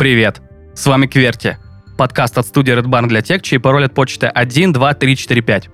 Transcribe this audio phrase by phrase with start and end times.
[0.00, 0.40] Привет!
[0.74, 1.58] С вами Кверти,
[1.98, 5.42] подкаст от студии Red Barn для тех, чей пароль от почты 1, 2, 3, 4,
[5.42, 5.68] 5.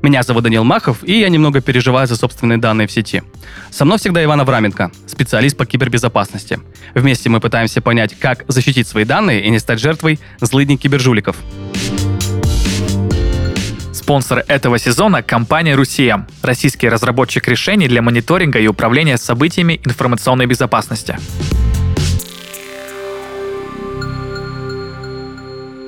[0.00, 3.24] Меня зовут Данил Махов, и я немного переживаю за собственные данные в сети.
[3.72, 6.60] Со мной всегда Иван Авраменко, специалист по кибербезопасности.
[6.94, 11.34] Вместе мы пытаемся понять, как защитить свои данные и не стать жертвой злыдней кибержуликов.
[13.92, 21.18] Спонсор этого сезона– компания «Русия»– российский разработчик решений для мониторинга и управления событиями информационной безопасности.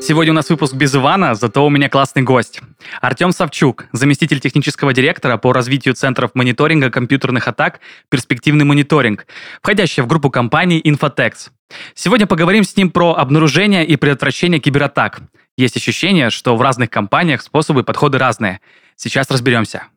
[0.07, 2.61] Сегодня у нас выпуск без Ивана, зато у меня классный гость.
[3.01, 9.27] Артем Савчук, заместитель технического директора по развитию центров мониторинга компьютерных атак «Перспективный мониторинг»,
[9.61, 11.51] входящая в группу компаний «Инфотекс».
[11.97, 15.23] Сегодня поговорим с ним про обнаружение и предотвращение кибератак.
[15.57, 18.61] Есть ощущение, что в разных компаниях способы и подходы разные.
[18.95, 19.89] Сейчас разберемся.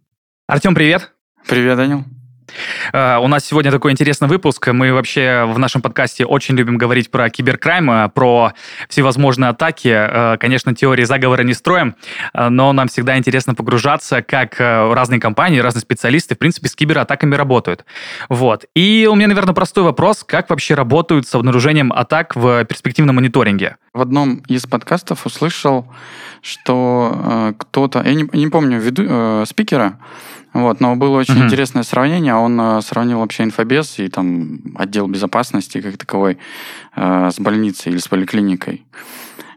[0.47, 1.11] Артем, привет.
[1.47, 2.03] Привет, Данил.
[2.93, 4.67] Э, у нас сегодня такой интересный выпуск.
[4.67, 8.53] Мы вообще в нашем подкасте очень любим говорить про киберкрайм, э, про
[8.89, 9.89] всевозможные атаки.
[9.89, 11.95] Э, конечно, теории заговора не строим,
[12.33, 17.85] но нам всегда интересно погружаться, как разные компании, разные специалисты, в принципе, с кибератаками работают.
[18.29, 18.65] Вот.
[18.75, 20.23] И у меня, наверное, простой вопрос.
[20.23, 23.77] Как вообще работают с обнаружением атак в перспективном мониторинге?
[23.93, 25.87] В одном из подкастов услышал,
[26.41, 29.97] что кто-то, я не, не помню веду, э, спикера,
[30.53, 31.45] вот, но было очень uh-huh.
[31.45, 32.33] интересное сравнение.
[32.33, 36.39] Он э, сравнил вообще инфобез и там отдел безопасности как таковой
[36.95, 38.83] э, с больницей или с поликлиникой.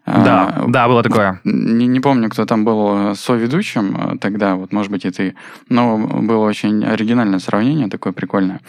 [0.05, 1.41] Да, а, да, было такое.
[1.45, 5.35] Не, не помню, кто там был соведущим тогда, вот, может быть, и ты.
[5.69, 8.61] Но было очень оригинальное сравнение, такое прикольное.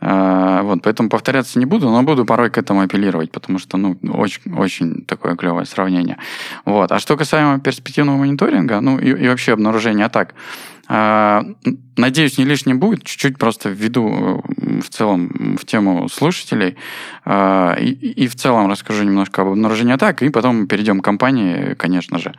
[0.00, 3.96] А, вот, поэтому повторяться не буду, но буду порой к этому апеллировать, потому что, ну,
[4.12, 6.18] очень, очень такое клевое сравнение.
[6.66, 6.92] Вот.
[6.92, 10.34] А что касаемо перспективного мониторинга, ну, и, и вообще обнаружения атак,
[10.88, 11.46] а,
[11.96, 16.76] надеюсь, не лишним будет, чуть-чуть просто введу э, в целом в тему слушателей
[17.24, 21.74] а, и, и в целом расскажу немножко об обнаружении атак, и потом перейдем к компании,
[21.74, 22.34] конечно же.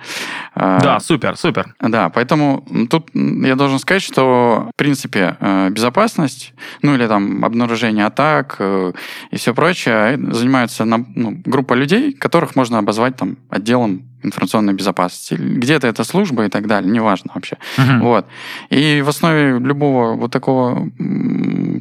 [0.55, 1.75] А, да, супер, супер.
[1.79, 8.05] Да, поэтому тут я должен сказать, что в принципе э, безопасность, ну или там обнаружение
[8.05, 8.93] атак э,
[9.31, 15.35] и все прочее занимаются ну, группа людей, которых можно обозвать там отделом информационной безопасности.
[15.35, 17.57] Где-то это служба и так далее, неважно вообще.
[17.77, 17.99] Uh-huh.
[17.99, 18.27] Вот.
[18.69, 20.89] И в основе любого вот такого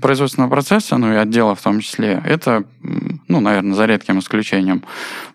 [0.01, 2.65] производственного процесса, ну и отдела в том числе, это,
[3.29, 4.83] ну, наверное, за редким исключением,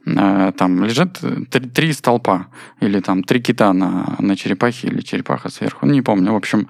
[0.05, 2.47] э, там лежат три, три столпа
[2.81, 6.33] или там три кита на, на черепахе или черепаха сверху, не помню.
[6.33, 6.67] В общем,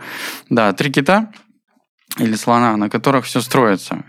[0.50, 1.32] да, три кита
[2.20, 4.04] или слона, на которых все строится.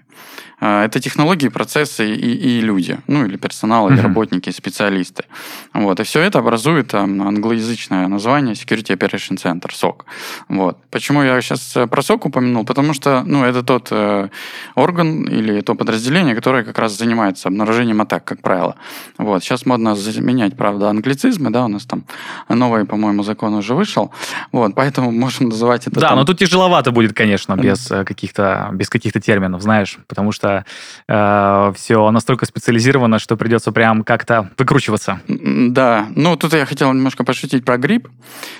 [0.60, 5.24] А, это технологии, процессы и, и люди, ну или персонал, или работники, специалисты.
[5.72, 6.00] Вот.
[6.00, 10.02] И все это образует там, англоязычное название Security Operation Center, SOC.
[10.48, 10.78] Вот.
[10.91, 12.64] Почему я сейчас э, про SOC упомянул?
[12.64, 14.28] Потому что ну, это тот э,
[14.74, 18.75] орган или то подразделение, которое как раз занимается обнаружением атак, как правило.
[19.16, 19.44] Вот.
[19.44, 22.04] Сейчас модно заменять, правда, англицизмы, да, у нас там
[22.48, 24.10] новый, по-моему, закон уже вышел.
[24.50, 24.75] Вот.
[24.75, 26.00] Поэтому можем называть это...
[26.00, 26.19] Да, там...
[26.19, 30.64] но тут тяжеловато будет, конечно, без э, каких-то без каких-то терминов, знаешь, потому что что
[31.09, 35.20] э, все настолько специализировано, что придется прям как-то выкручиваться.
[35.28, 38.09] Да, ну тут я хотел немножко пошутить про грипп,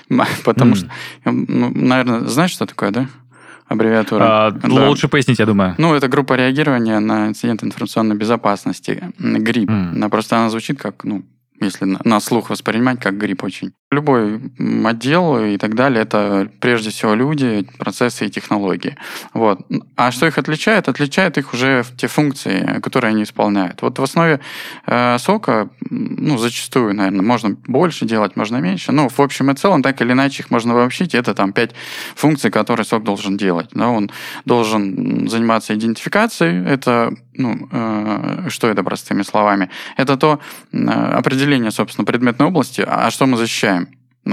[0.43, 0.75] потому мм.
[0.75, 0.89] что,
[1.25, 3.07] наверное, знаешь, что такое, да?
[3.67, 4.47] аббревиатура.
[4.47, 4.87] А, да.
[4.87, 5.75] Лучше пояснить, я думаю.
[5.77, 9.69] Ну, это группа реагирования на инцидент информационной безопасности, ГРИП.
[9.69, 10.09] Мм.
[10.09, 11.23] Просто она звучит как, ну,
[11.61, 13.73] если на слух воспринимать, как грипп очень.
[13.91, 14.39] Любой
[14.85, 18.95] отдел и так далее, это прежде всего люди, процессы и технологии.
[19.33, 19.61] Вот.
[19.95, 20.87] А что их отличает?
[20.87, 23.81] Отличает их уже те функции, которые они исполняют.
[23.81, 24.41] Вот в основе
[24.85, 28.91] э, сока, ну, зачастую, наверное, можно больше делать, можно меньше.
[28.91, 31.15] Но в общем и целом, так или иначе, их можно обобщить.
[31.15, 31.71] Это там пять
[32.13, 33.69] функций, которые сок должен делать.
[33.73, 33.87] Да?
[33.87, 34.11] Он
[34.45, 36.63] должен заниматься идентификацией.
[36.63, 39.71] Это, ну, э, что это простыми словами?
[39.97, 40.39] Это то
[40.71, 43.78] э, определение, собственно, предметной области, а что мы защищаем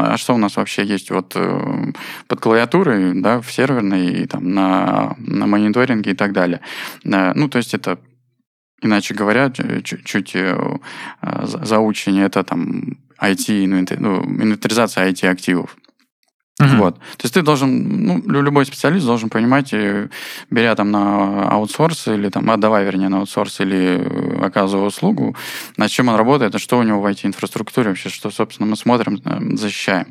[0.00, 1.92] а что у нас вообще есть вот э,
[2.28, 6.60] под клавиатурой, да, в серверной, и, там, на, на мониторинге и так далее.
[7.04, 7.98] Э, ну, то есть это,
[8.82, 10.78] иначе говоря, чуть-чуть э,
[11.22, 15.76] заучение, это там IT, ну, инвентаризация IT-активов.
[16.58, 16.78] Uh-huh.
[16.78, 16.94] Вот.
[16.94, 20.08] То есть ты должен, ну, любой специалист должен понимать, э,
[20.50, 25.36] беря там на аутсорс или там, отдавая, вернее, на аутсорс или э, оказывая услугу,
[25.76, 29.20] над чем он работает, а что у него в IT-инфраструктуре вообще, что, собственно, мы смотрим,
[29.22, 30.06] э, защищаем.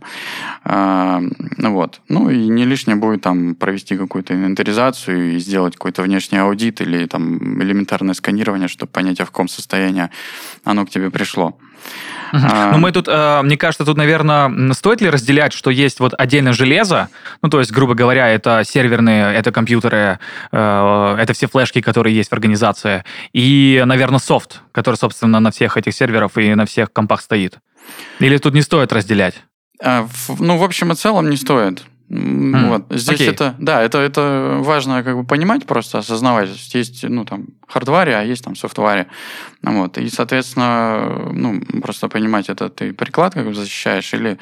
[0.64, 1.24] А,
[1.58, 2.02] вот.
[2.10, 7.08] Ну, и не лишнее будет там провести какую-то инвентаризацию и сделать какой-то внешний аудит или
[7.08, 10.10] там элементарное сканирование, чтобы понять, а в каком состоянии
[10.64, 11.58] оно к тебе пришло.
[12.32, 16.14] А, ну, мы тут, э, мне кажется, тут, наверное, стоит ли разделять, что есть вот
[16.18, 17.10] отдельно железо,
[17.42, 20.20] ну, то есть, грубо говоря, это серверные, это компьютеры,
[20.52, 25.78] э, это все флешки, которые есть в организации, и, наверное, софт, который, собственно, на всех
[25.78, 27.60] этих серверах и на всех компах стоит.
[28.20, 29.44] Или тут не стоит разделять?
[29.82, 30.08] А,
[30.40, 31.84] ну, в общем и целом не стоит.
[32.10, 32.70] Mm.
[32.70, 32.86] Вот.
[32.92, 33.32] Здесь okay.
[33.32, 36.50] это, да, это, это важно как бы понимать, просто осознавать.
[36.74, 39.08] Есть, ну, там, хардваре, а есть там софтваре.
[39.64, 39.98] Вот.
[39.98, 44.38] И, соответственно, ну, просто понимать, это ты приклад как бы защищаешь или,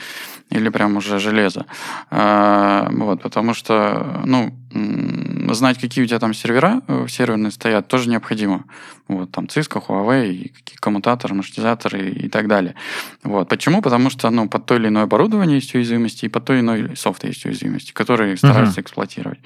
[0.50, 1.66] или прям уже железо.
[2.12, 8.10] А, вот, потому что, ну, знать, какие у тебя там сервера э, серверные стоят, тоже
[8.10, 8.66] необходимо.
[9.08, 12.76] Вот, там Cisco, Huawei, какие коммутаторы, маршрутизаторы и так далее.
[13.24, 13.50] Вот.
[13.50, 13.82] Почему?
[13.82, 16.96] Потому что, ну, под то или иное оборудование есть уязвимости, и под то или иной
[16.96, 18.84] софт есть уязвимости, которые стараются uh-huh.
[18.84, 19.40] эксплуатировать.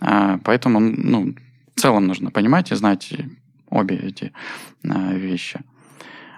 [0.00, 1.34] А, поэтому, ну,
[1.76, 3.12] в целом нужно понимать и знать
[3.68, 4.32] обе эти
[4.88, 5.60] а, вещи.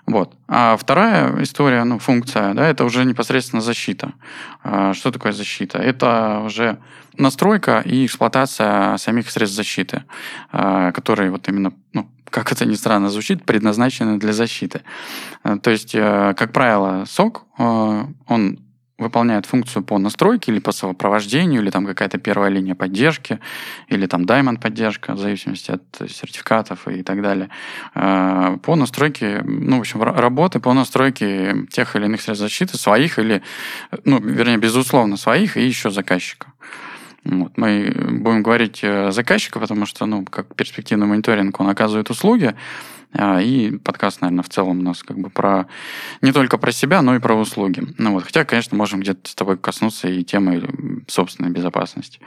[0.06, 0.34] Вот.
[0.48, 4.12] А вторая история, ну, функция, да, это уже непосредственно защита.
[4.62, 5.78] А, что такое защита?
[5.78, 6.78] Это уже
[7.16, 10.04] настройка и эксплуатация самих средств защиты,
[10.52, 14.82] а, которые вот именно, ну, как это ни странно звучит, предназначены для защиты.
[15.42, 18.58] А, то есть, э, как правило, сок, э, он
[18.98, 23.40] выполняет функцию по настройке или по сопровождению, или там какая-то первая линия поддержки,
[23.88, 27.50] или там Diamond поддержка, в зависимости от сертификатов и так далее,
[27.94, 33.18] э, по настройке, ну, в общем, работы по настройке тех или иных средств защиты, своих
[33.18, 33.42] или,
[34.04, 36.52] ну, вернее, безусловно, своих и еще заказчика.
[37.24, 37.56] Вот.
[37.56, 37.90] Мы
[38.20, 42.54] будем говорить э, заказчика, потому что, ну, как перспективный мониторинг, он оказывает услуги,
[43.16, 45.66] и подкаст, наверное, в целом у нас как бы про
[46.20, 47.82] не только про себя, но и про услуги.
[47.98, 52.20] Ну вот, хотя, конечно, можем где-то с тобой коснуться и темы собственной безопасности.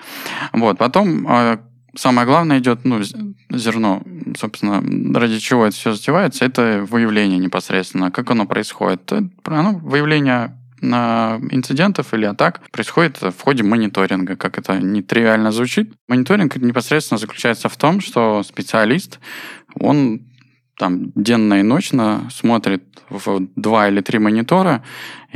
[0.54, 1.60] Вот, потом а,
[1.96, 3.02] самое главное идет, ну,
[3.50, 4.04] зерно,
[4.38, 4.82] собственно,
[5.20, 8.12] ради чего это все затевается, это выявление непосредственно.
[8.12, 9.12] Как оно происходит?
[9.44, 15.92] Оно, выявление инцидентов или атак происходит в ходе мониторинга, как это нетривиально звучит.
[16.08, 19.20] Мониторинг непосредственно заключается в том, что специалист,
[19.80, 20.22] он
[20.78, 24.84] там денно и ночно смотрит в два или три монитора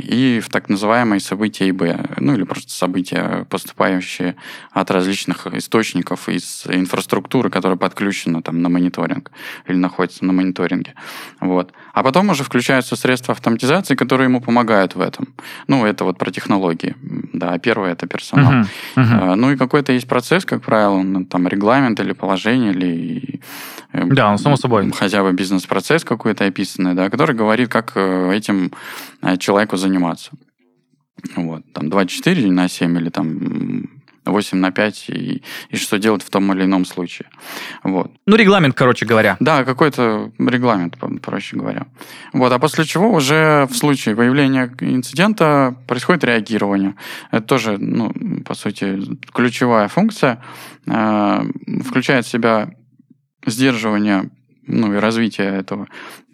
[0.02, 4.36] и в так называемые события ИБ, ну или просто события, поступающие
[4.70, 9.30] от различных источников из инфраструктуры, которая подключена там на мониторинг
[9.66, 10.94] или находится на мониторинге.
[11.40, 11.72] Вот.
[11.92, 15.28] А потом уже включаются средства автоматизации, которые ему помогают в этом.
[15.68, 16.96] Ну, это вот про технологии.
[17.32, 18.52] Да, первое это персонал.
[18.52, 18.66] Uh-huh.
[18.96, 19.34] Uh-huh.
[19.34, 23.40] Ну и какой-то есть процесс, как правило, там регламент или положение, или
[23.92, 24.90] эм, да, ну, само собой.
[24.92, 28.72] Хотя бы бизнес-процесс какой-то описанный, да, который говорит, как э, этим
[29.38, 30.32] человеку заниматься.
[31.36, 36.30] Вот, там 24 на 7 или там 8 на 5 и, и что делать в
[36.30, 37.28] том или ином случае.
[37.82, 38.12] Вот.
[38.26, 39.36] Ну, регламент, короче говоря.
[39.40, 41.86] Да, какой-то регламент, проще говоря.
[42.32, 46.94] Вот, а после чего уже в случае выявления инцидента происходит реагирование.
[47.30, 48.12] Это тоже, ну,
[48.44, 49.00] по сути,
[49.32, 50.42] ключевая функция.
[50.86, 51.42] Э,
[51.84, 52.70] включает в себя
[53.46, 54.30] сдерживание
[54.66, 55.88] ну, и развитие этого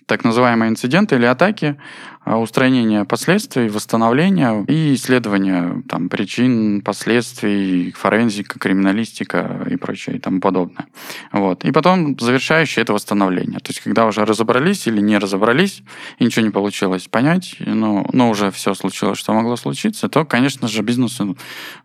[0.09, 1.77] так называемые инциденты или атаки,
[2.25, 10.41] а, устранение последствий, восстановление и исследование там, причин, последствий, форензика, криминалистика и прочее и тому
[10.41, 10.87] подобное.
[11.31, 11.65] Вот.
[11.65, 13.61] И потом завершающее это восстановление.
[13.61, 15.83] То есть, когда уже разобрались или не разобрались,
[16.19, 20.69] и ничего не получилось понять, но, но уже все случилось, что могло случиться, то, конечно
[20.69, 21.37] же, бизнесу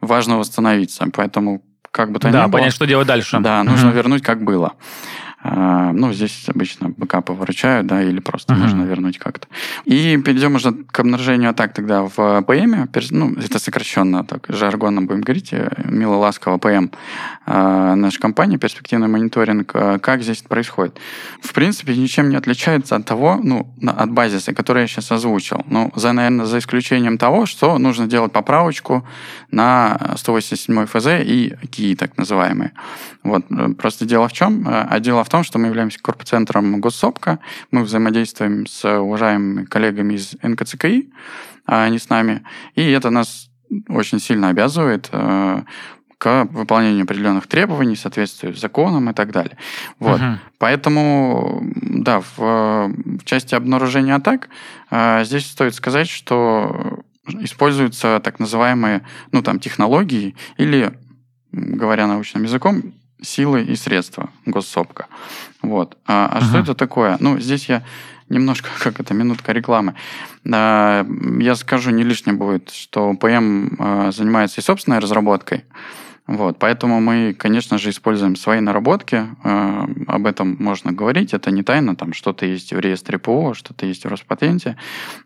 [0.01, 1.05] важно восстановиться.
[1.13, 1.61] Поэтому
[1.91, 2.45] как бы то да, ни было...
[2.45, 3.39] Да, понять, что делать дальше.
[3.39, 3.97] Да, нужно угу.
[3.97, 4.73] вернуть, как было.
[5.45, 8.59] А, ну, здесь обычно бэкапы выручают, да, или просто uh-huh.
[8.59, 9.47] нужно вернуть как-то.
[9.83, 12.89] И перейдем уже к обнаружению атак тогда в PM.
[13.11, 16.93] Ну, это сокращенно, так, жаргоном будем говорить, э, мило ласково PM.
[17.45, 20.97] А, наша компания, перспективный мониторинг, а, как здесь это происходит?
[21.41, 25.65] В принципе, ничем не отличается от того, ну, от базиса, который я сейчас озвучил.
[25.67, 29.05] Ну, за, наверное, за исключением того, что нужно делать поправочку
[29.51, 32.71] на 187 ФЗ и КИИ, так называемые.
[33.23, 33.45] Вот.
[33.77, 34.65] Просто дело в чем?
[34.67, 37.39] А дело в том, что мы являемся корпоцентром Госсопка,
[37.71, 41.11] мы взаимодействуем с уважаемыми коллегами из НКЦКИ,
[41.65, 42.43] а они с нами,
[42.75, 43.49] и это нас
[43.87, 45.63] очень сильно обязывает э,
[46.17, 49.57] к выполнению определенных требований, соответствию с законом и так далее.
[49.99, 50.21] Вот.
[50.21, 50.37] Uh-huh.
[50.57, 54.49] Поэтому, да, в, в части обнаружения атак
[54.91, 60.93] э, здесь стоит сказать, что используются так называемые, ну, там, технологии или,
[61.51, 65.07] говоря научным языком, силы и средства госсопка.
[65.61, 65.97] Вот.
[66.05, 66.45] А, а ага.
[66.45, 67.17] что это такое?
[67.19, 67.83] Ну, здесь я
[68.29, 69.95] немножко, как это, минутка рекламы.
[70.51, 71.05] А,
[71.39, 75.65] я скажу, не лишнее будет, что ПМ а, занимается и собственной разработкой,
[76.25, 79.27] Вот, поэтому мы, конечно же, используем свои наработки.
[79.43, 81.33] Э, об этом можно говорить.
[81.33, 81.97] Это не тайна.
[81.97, 84.77] Там что-то есть в реестре ПО, что-то есть в Роспатенте.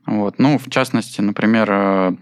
[0.07, 0.39] Вот.
[0.39, 2.15] Ну, в частности, например, э,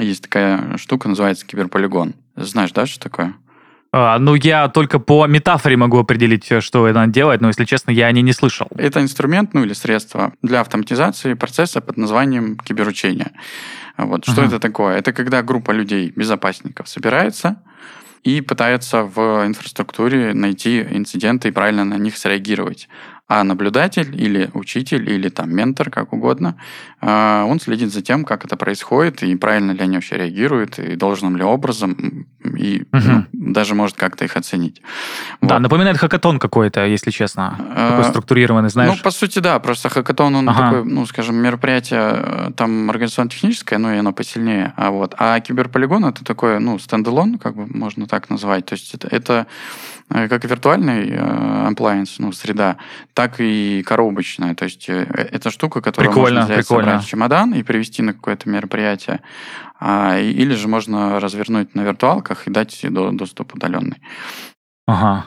[0.00, 2.14] есть такая штука, называется киберполигон.
[2.36, 3.34] Знаешь, да, что такое?
[3.96, 8.06] А, ну, я только по метафоре могу определить, что это делает, но, если честно, я
[8.06, 8.66] о ней не слышал.
[8.76, 13.30] Это инструмент, ну, или средство для автоматизации процесса под названием киберучение.
[13.96, 14.24] Вот.
[14.24, 14.46] Что uh-huh.
[14.48, 14.98] это такое?
[14.98, 17.62] Это когда группа людей, безопасников, собирается
[18.24, 22.88] и пытается в инфраструктуре найти инциденты и правильно на них среагировать
[23.26, 26.56] а наблюдатель или учитель, или там ментор, как угодно,
[27.00, 30.94] а, он следит за тем, как это происходит, и правильно ли они вообще реагируют, и
[30.94, 33.02] должным ли образом, и угу.
[33.02, 34.82] ну, даже может как-то их оценить.
[35.40, 35.60] Да, вот.
[35.60, 37.56] напоминает хакатон какой-то, если честно.
[37.74, 38.92] А, такой структурированный, знаешь?
[38.94, 40.62] Ну, по сути, да, просто хакатон, он ага.
[40.62, 46.04] такой, ну, скажем, мероприятие э, там организационно-техническое, ну, и оно посильнее, а вот, а киберполигон
[46.04, 49.46] это такой, ну, стендалон, как бы можно так назвать, то есть это, это
[50.08, 52.76] как и виртуальный э, appliance, ну, среда,
[53.14, 54.54] так и коробочная.
[54.54, 56.84] То есть э, это штука, которую прикольно, можно взять, прикольно.
[56.84, 59.20] собрать в чемодан и привести на какое-то мероприятие.
[59.80, 64.00] А, или же можно развернуть на виртуалках и дать доступ удаленный.
[64.86, 65.26] Ага.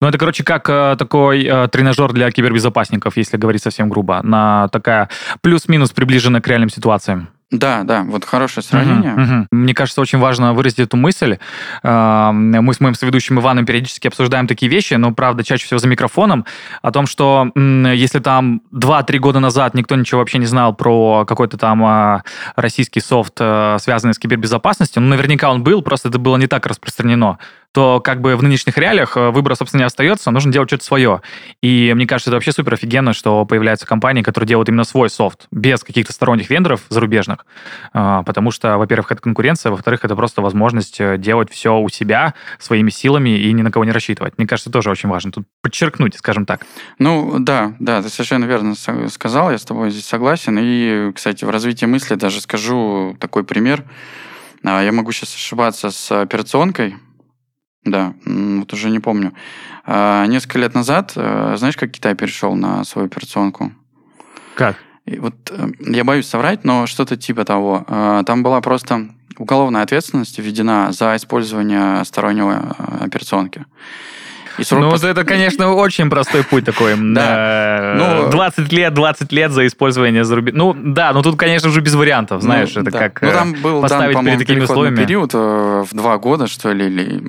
[0.00, 4.20] Ну, это, короче, как э, такой э, тренажер для кибербезопасников, если говорить совсем грубо.
[4.22, 5.08] На такая
[5.40, 7.30] плюс-минус приближенная к реальным ситуациям.
[7.50, 9.14] Да, да, вот хорошее сравнение.
[9.14, 9.46] Угу, угу.
[9.52, 11.38] Мне кажется, очень важно выразить эту мысль.
[11.82, 15.88] А, мы с моим соведущим Иваном периодически обсуждаем такие вещи, но, правда, чаще всего за
[15.88, 16.44] микрофоном,
[16.82, 21.56] о том, что если там 2-3 года назад никто ничего вообще не знал про какой-то
[21.56, 22.22] там а,
[22.54, 26.66] российский софт, э, связанный с кибербезопасностью, ну, наверняка он был, просто это было не так
[26.66, 27.38] распространено
[27.72, 31.22] то как бы в нынешних реалиях э, выбора, собственно, не остается, нужно делать что-то свое.
[31.62, 35.46] И мне кажется, это вообще супер офигенно, что появляются компании, которые делают именно свой софт,
[35.50, 37.46] без каких-то сторонних вендоров зарубежных,
[37.92, 42.34] а, потому что, во-первых, это конкуренция, во-вторых, это просто возможность э, делать все у себя
[42.58, 44.34] своими силами и ни на кого не рассчитывать.
[44.38, 46.66] Мне кажется, тоже очень важно тут подчеркнуть, скажем так.
[46.98, 48.74] Ну, да, да, ты совершенно верно
[49.08, 50.58] сказал, я с тобой здесь согласен.
[50.60, 53.84] И, кстати, в развитии мысли даже скажу такой пример.
[54.64, 56.96] А, я могу сейчас ошибаться с операционкой,
[57.90, 59.32] да, вот уже не помню.
[59.84, 63.72] А, несколько лет назад, э, знаешь, как Китай перешел на свою операционку?
[64.54, 64.76] Как?
[65.06, 67.84] И вот э, я боюсь соврать, но что-то типа того.
[67.86, 73.64] А, там была просто уголовная ответственность введена за использование стороннего э, операционки.
[74.58, 75.04] И срок ну, пос...
[75.04, 76.94] это, конечно, очень простой путь такой.
[76.96, 77.94] Да.
[77.96, 80.54] Ну, 20 лет, 20 лет за использование зарубеж...
[80.54, 82.98] Ну, да, но тут, конечно же, без вариантов, знаешь, ну, это да.
[82.98, 84.96] как ну, там был, поставить там, перед такими условиями.
[84.96, 87.22] период в два года, что ли, или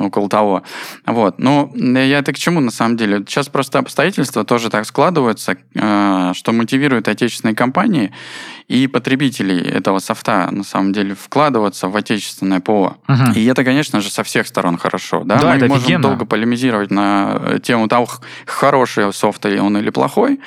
[0.00, 0.62] около того.
[1.06, 1.38] Вот.
[1.38, 3.18] Ну, я это к чему, на самом деле?
[3.26, 8.12] Сейчас просто обстоятельства тоже так складываются, э, что мотивируют отечественные компании
[8.68, 12.96] и потребителей этого софта, на самом деле, вкладываться в отечественное ПО.
[13.08, 13.32] Угу.
[13.34, 15.24] И это, конечно же, со всех сторон хорошо.
[15.24, 16.02] Да, да Мы это можем офигенно.
[16.02, 18.08] долго полемизировать на тему того,
[18.46, 20.40] хороший софт или он или плохой,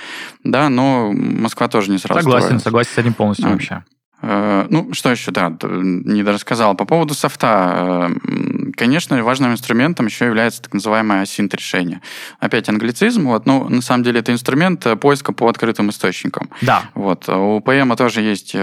[0.43, 2.63] да, но Москва тоже не сразу Согласен, строится.
[2.63, 3.51] согласен с этим полностью а.
[3.51, 3.83] вообще.
[4.25, 6.75] Э, ну, что еще, да, не рассказал.
[6.75, 8.09] По поводу софта.
[8.09, 12.01] Э, конечно, важным инструментом еще является так называемое асинт решение.
[12.39, 16.49] Опять англицизм, вот, но на самом деле это инструмент э, поиска по открытым источникам.
[16.61, 16.83] Да.
[16.95, 17.27] Вот.
[17.27, 18.55] У PM тоже есть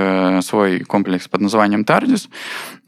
[0.47, 2.29] свой комплекс под названием TARDIS.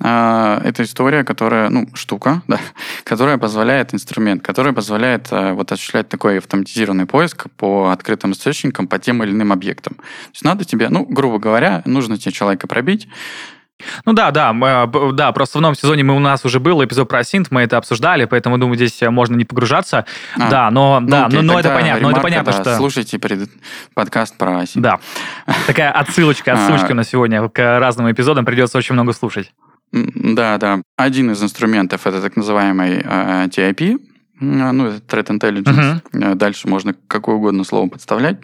[0.02, 2.58] Это история, которая, ну, штука, да,
[3.04, 9.22] которая позволяет, инструмент, который позволяет вот осуществлять такой автоматизированный поиск по открытым источникам, по тем
[9.22, 9.94] или иным объектам.
[9.94, 13.08] То есть надо тебе, ну, грубо говоря, нужно тебе человек человека пробить.
[14.04, 17.08] Ну да, да, мы, да, просто в новом сезоне мы, у нас уже был эпизод
[17.08, 20.04] про синт, мы это обсуждали, поэтому, думаю, здесь можно не погружаться.
[20.38, 22.60] А, да, но, ну, да, окей, но, но это понятно, ремарка, но это понятно, да,
[22.60, 22.76] что...
[22.76, 23.50] Слушайте перед
[23.94, 24.84] подкаст про OSINT.
[24.84, 25.00] Да,
[25.66, 29.52] такая отсылочка, отсылочка на сегодня к разным эпизодам, придется очень много слушать.
[29.92, 30.82] Да, да.
[30.96, 34.00] Один из инструментов это так называемый э, TIP,
[34.40, 36.02] ну, это Threat Intelligence.
[36.12, 36.34] Uh-huh.
[36.34, 38.38] Дальше можно какое угодно слово подставлять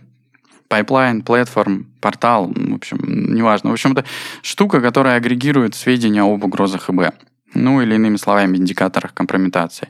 [0.69, 2.99] pipeline, platform, portal, в общем,
[3.35, 3.71] неважно.
[3.71, 4.05] В общем, это
[4.43, 7.14] штука, которая агрегирует сведения об угрозах ИБ.
[7.55, 9.88] Ну, или иными словами, индикаторах компрометации.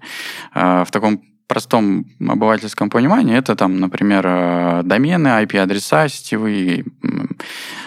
[0.54, 6.84] А, в таком простом обывательском понимании это там, например, э, домены, IP-адреса сетевые,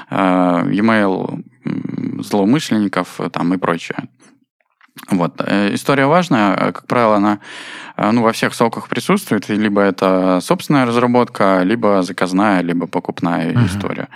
[0.10, 1.44] э, e-mail
[2.22, 4.08] злоумышленников там, и прочее.
[5.10, 5.36] Вот.
[5.40, 6.56] Э, история важная.
[6.56, 7.40] Как правило, она
[7.98, 13.68] ну, во всех соках присутствует, либо это собственная разработка, либо заказная, либо покупная uh-huh.
[13.68, 14.10] история.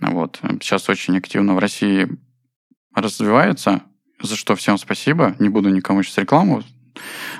[0.00, 0.40] Вот.
[0.60, 2.08] Сейчас очень активно в России
[2.94, 3.82] развивается,
[4.22, 5.34] за что всем спасибо.
[5.38, 6.62] Не буду никому сейчас рекламу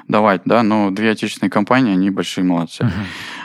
[0.09, 2.83] давать, да, но две отечественные компании, они большие молодцы.
[2.83, 3.05] Uh-huh.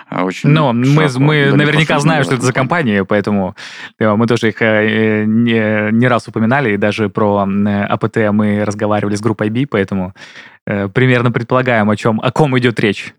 [0.09, 2.55] Очень Ну, мы, мы наверняка знаем, что это за плане.
[2.55, 3.55] компании, поэтому
[3.99, 8.65] э, мы тоже их э, не, не раз упоминали, и даже про э, АПТ мы
[8.65, 10.13] разговаривали с группой B, поэтому
[10.65, 13.15] примерно предполагаем, о чем, о ком идет речь.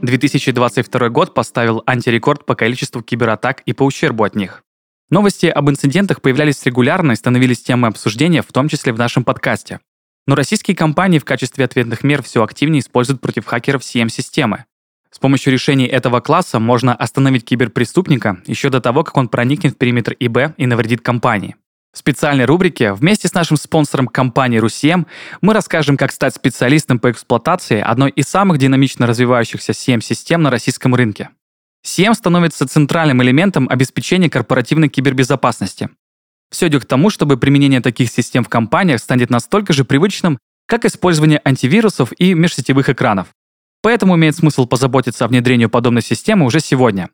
[0.00, 4.62] 2022 год поставил антирекорд по количеству кибератак и по ущербу от них.
[5.10, 9.80] Новости об инцидентах появлялись регулярно и становились темой обсуждения, в том числе в нашем подкасте.
[10.26, 14.64] Но российские компании в качестве ответных мер все активнее используют против хакеров CM-системы.
[15.10, 19.76] С помощью решений этого класса можно остановить киберпреступника еще до того, как он проникнет в
[19.78, 21.56] периметр ИБ и навредит компании.
[21.96, 25.06] В специальной рубрике вместе с нашим спонсором компанией «Русем»
[25.40, 30.94] мы расскажем, как стать специалистом по эксплуатации одной из самых динамично развивающихся CM-систем на российском
[30.94, 31.30] рынке.
[31.86, 35.88] CM становится центральным элементом обеспечения корпоративной кибербезопасности.
[36.50, 40.84] Все идет к тому, чтобы применение таких систем в компаниях станет настолько же привычным, как
[40.84, 43.28] использование антивирусов и межсетевых экранов.
[43.82, 47.10] Поэтому имеет смысл позаботиться о внедрении подобной системы уже сегодня.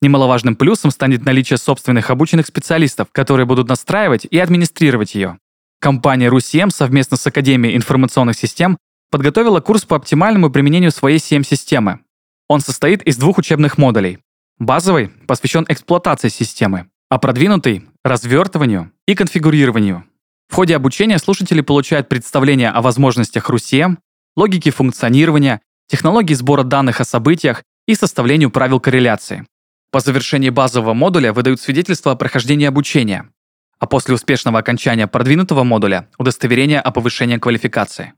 [0.00, 5.38] Немаловажным плюсом станет наличие собственных обученных специалистов, которые будут настраивать и администрировать ее.
[5.80, 8.78] Компания RUSIEM совместно с Академией информационных систем
[9.10, 12.00] подготовила курс по оптимальному применению своей CM-системы.
[12.48, 14.18] Он состоит из двух учебных модулей.
[14.58, 20.04] Базовый посвящен эксплуатации системы, а продвинутый— развертыванию и конфигурированию.
[20.48, 23.98] В ходе обучения слушатели получают представление о возможностях RUSIEM,
[24.36, 29.46] логике функционирования, технологии сбора данных о событиях и составлению правил корреляции.
[29.90, 33.30] По завершении базового модуля выдают свидетельство о прохождении обучения,
[33.78, 38.14] а после успешного окончания продвинутого модуля– удостоверение о повышении квалификации.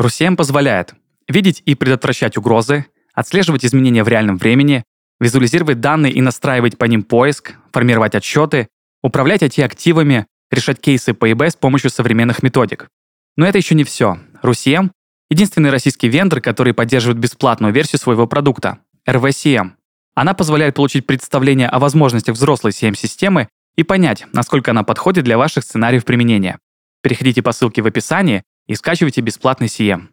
[0.00, 0.94] RUSIEM позволяет
[1.28, 4.84] видеть и предотвращать угрозы, отслеживать изменения в реальном времени,
[5.20, 8.68] визуализировать данные и настраивать по ним поиск, формировать отчеты,
[9.04, 12.88] управлять IT-активами, решать кейсы по ИБ с помощью современных методик.
[13.36, 14.18] Но это еще не все.
[14.42, 14.90] RUSIEM—
[15.30, 19.72] единственный российский вендор, который поддерживает бесплатную версию своего продукта— RVCM.
[20.14, 25.64] Она позволяет получить представление о возможностях взрослой CM-системы и понять, насколько она подходит для ваших
[25.64, 26.58] сценариев применения.
[27.02, 30.08] Переходите по ссылке в описании и скачивайте бесплатный CM.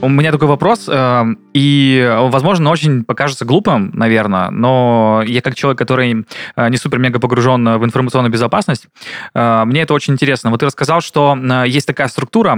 [0.00, 1.24] У меня такой вопрос, э,
[1.54, 6.24] и, возможно, очень покажется глупым, наверное, но я как человек, который
[6.54, 8.86] э, не супер-мега погружен в информационную безопасность,
[9.34, 10.50] э, мне это очень интересно.
[10.50, 11.36] Вот ты рассказал, что
[11.66, 12.56] есть такая структура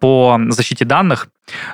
[0.00, 1.28] по защите данных,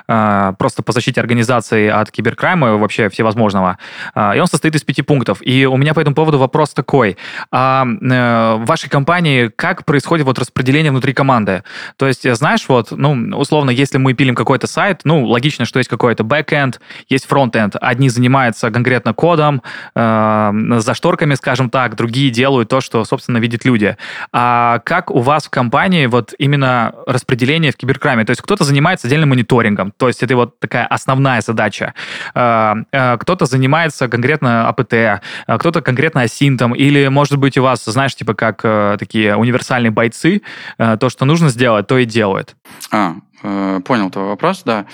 [0.05, 3.77] просто по защите организации от киберкрайма вообще всевозможного.
[4.15, 5.39] Э, И он состоит из пяти пунктов.
[5.41, 7.17] И у меня по этому поводу вопрос такой.
[7.51, 11.63] А э, в вашей компании как происходит вот распределение внутри команды?
[11.97, 15.79] То есть, э, знаешь, вот, ну, условно, если мы пилим какой-то сайт, ну, логично, что
[15.79, 16.79] есть какой-то бэкэнд,
[17.09, 17.75] есть фронтенд.
[17.79, 19.61] Одни занимаются конкретно кодом,
[19.95, 23.97] э, за шторками, скажем так, другие делают то, что, собственно, видят люди.
[24.31, 28.25] А как у вас в компании вот именно распределение в киберкрайме?
[28.25, 29.58] То есть кто-то занимается отдельным мониторингом,
[29.97, 31.93] то есть это вот такая основная задача.
[32.35, 37.85] Э, э, кто-то занимается конкретно АПТ, э, кто-то конкретно асинтом, или, может быть, у вас,
[37.85, 38.61] знаешь, типа как
[38.99, 40.41] такие универсальные бойцы,
[40.77, 42.55] то, что нужно сделать, то и делают.
[42.91, 44.85] А, понял твой вопрос, да.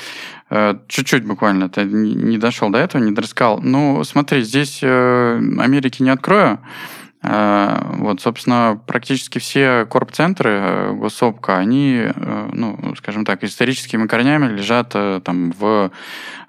[0.87, 3.59] Чуть-чуть буквально, ты не дошел до этого, не дорассказал.
[3.61, 6.59] Ну, смотри, здесь Америки не открою.
[7.27, 14.47] Э, Вот, собственно, практически все корп-центры э, госсопка, они, э, ну, скажем так, историческими корнями
[14.47, 14.89] лежат
[15.23, 15.89] там в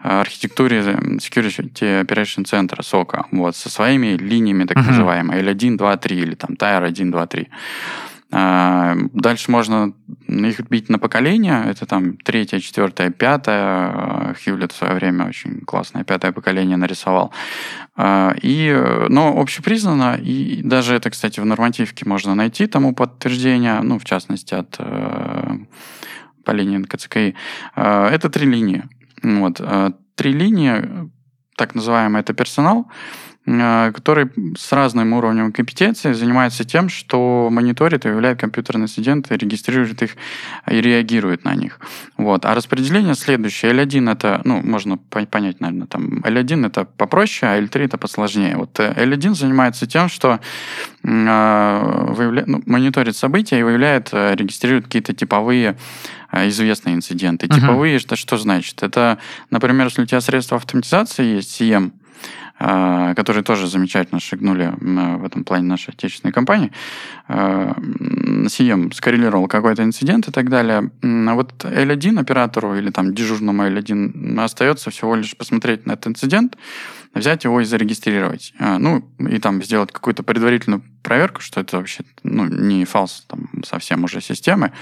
[0.03, 0.81] архитектуре
[1.19, 4.87] Security Operation центра СОКа, вот, со своими линиями, так Мгм.
[4.89, 7.49] называемыми, L1, 2, 3, или там Tier 1, 2, 3.
[8.39, 9.95] А, Дальше можно
[10.29, 11.65] их бить на поколения.
[11.71, 14.35] Это там третье, четвертое, пятое.
[14.35, 17.33] Хьюлет в свое время очень классное пятое поколение нарисовал.
[17.97, 23.81] А, И, э, но общепризнано, и даже это, кстати, в нормативке можно найти тому подтверждение,
[23.81, 25.59] ну, в частности, от э,
[26.45, 27.35] по линии НКЦКИ.
[27.75, 28.85] Это три линии.
[29.23, 29.61] Вот.
[30.15, 31.11] Три линии,
[31.57, 34.29] так называемый, это персонал, э, который
[34.59, 40.17] с разным уровнем компетенции занимается тем, что мониторит и выявляет компьютерные инциденты, регистрирует их
[40.69, 41.79] и реагирует на них.
[42.17, 42.45] Вот.
[42.45, 43.73] А распределение следующее.
[43.73, 48.57] L1 это, ну, можно по- понять, наверное, там L1 это попроще, а L3 это посложнее.
[48.57, 50.41] Вот э, L1 занимается тем, что
[51.05, 55.77] э, выявля- ну, мониторит события и выявляет, э, регистрирует какие-то типовые
[56.33, 57.47] э, известные инциденты.
[57.47, 57.61] Мгм.
[57.61, 58.83] Типовые, это что значит?
[58.83, 59.19] Это,
[59.51, 62.06] например, если у тебя средства автоматизации есть, CM, э,
[62.59, 66.73] которые тоже замечательно шагнули в этом плане нашей отечественной компании,
[67.29, 70.91] CM скоррелировал какой-то инцидент и так далее.
[71.03, 76.57] А вот L1 оператору или там дежурному L1 остается всего лишь посмотреть на этот инцидент,
[77.19, 78.53] взять его и зарегистрировать.
[78.59, 83.49] А, Ну, и там сделать какую-то предварительную проверку, что это вообще ну, не фалс там,
[83.65, 84.73] совсем уже системы,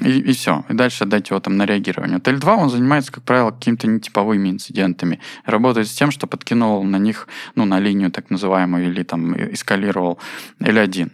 [0.00, 0.64] и, и все.
[0.68, 2.18] И дальше отдать его там на реагирование.
[2.18, 5.20] Вот L2, он занимается, как правило, какими-то нетиповыми инцидентами.
[5.44, 10.18] Работает с тем, что подкинул на них, ну, на линию так называемую, или там эскалировал
[10.60, 11.10] L1.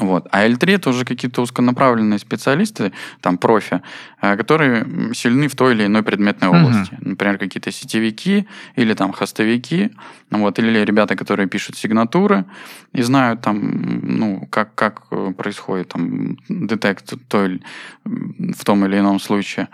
[0.00, 0.26] Вот.
[0.30, 3.80] А L3 это уже какие-то узконаправленные специалисты, там профи,
[4.22, 6.94] э, которые сильны в той или иной предметной области.
[6.94, 7.08] Uh-huh.
[7.08, 9.90] Например, какие-то сетевики или там хостовики,
[10.30, 12.44] вот, или ребята, которые пишут сигнатуры
[12.92, 13.58] и знают там,
[14.02, 17.62] ну, как, как э, происходит там детект той,
[18.04, 19.68] в том или ином случае.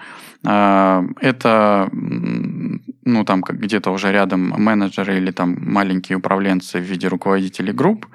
[0.46, 7.72] А, это, ну, там где-то уже рядом менеджеры или там маленькие управленцы в виде руководителей
[7.72, 8.06] групп.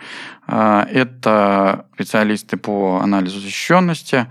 [0.48, 4.28] А, это специалисты по анализу защищенности,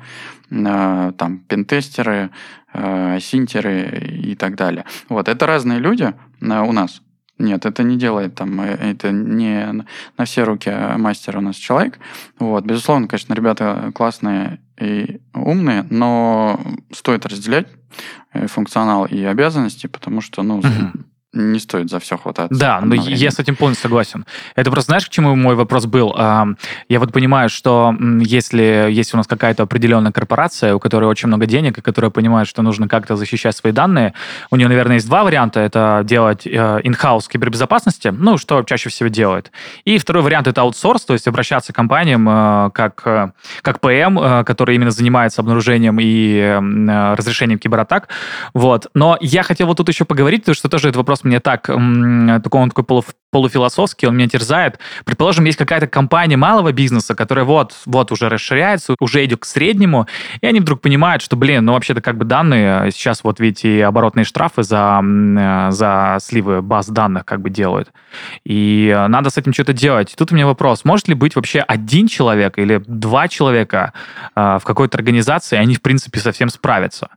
[0.50, 2.30] а, там пентестеры,
[3.20, 4.84] синтеры и так далее.
[5.08, 7.00] Вот, это разные люди у нас.
[7.38, 9.84] Нет, это не делает там, э, это не
[10.16, 11.98] на все руки мастер у нас человек.
[12.38, 16.60] Вот, безусловно, конечно, ребята классные и умные, но
[16.92, 17.68] стоит разделять
[18.32, 21.04] э, функционал и обязанности, потому что, ну, угу
[21.38, 22.58] не стоит за все хвататься.
[22.58, 24.26] Да, но я с этим полностью согласен.
[24.56, 26.14] Это просто знаешь, к чему мой вопрос был?
[26.16, 31.46] Я вот понимаю, что если есть у нас какая-то определенная корпорация, у которой очень много
[31.46, 34.14] денег, и которая понимает, что нужно как-то защищать свои данные,
[34.50, 35.60] у нее, наверное, есть два варианта.
[35.60, 39.52] Это делать in-house э, кибербезопасности, ну, что чаще всего делает.
[39.84, 43.30] И второй вариант— это аутсорс, то есть обращаться к компаниям э, как, э,
[43.62, 46.58] как ПМ, который именно занимается обнаружением и
[47.16, 48.08] разрешением кибератак.
[48.54, 48.88] Вот.
[48.94, 52.60] Но я хотел вот тут еще поговорить, потому что тоже этот вопрос мне так, такой
[52.60, 54.78] он такой полу, полуфилософский, он меня терзает.
[55.04, 60.06] Предположим, есть какая-то компания малого бизнеса, которая вот, вот уже расширяется, уже идет к среднему,
[60.40, 63.84] и они вдруг понимают, что, блин, ну вообще-то как бы данные, а сейчас вот видите,
[63.84, 67.92] оборотные штрафы за, э, за сливы баз данных как бы делают.
[68.44, 70.12] И надо с этим что-то делать.
[70.12, 73.92] И тут у меня вопрос, может ли быть вообще один человек или два человека
[74.34, 77.08] э, в какой-то организации, они, в принципе, совсем справятся?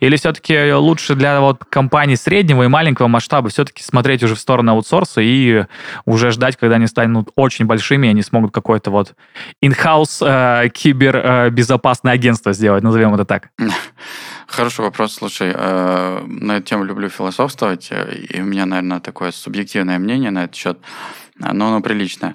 [0.00, 4.72] Или все-таки лучше для вот компаний среднего и маленького масштаба все-таки смотреть уже в сторону
[4.72, 5.64] аутсорса и
[6.04, 9.14] уже ждать, когда они станут очень большими, и они смогут какое-то вот
[9.62, 13.50] in-house э, кибербезопасное э, агентство сделать, назовем это так?
[14.46, 15.14] Хороший вопрос.
[15.14, 20.44] Слушай, э, на эту тему люблю философствовать, и у меня, наверное, такое субъективное мнение на
[20.44, 20.78] этот счет
[21.38, 22.34] но оно приличное.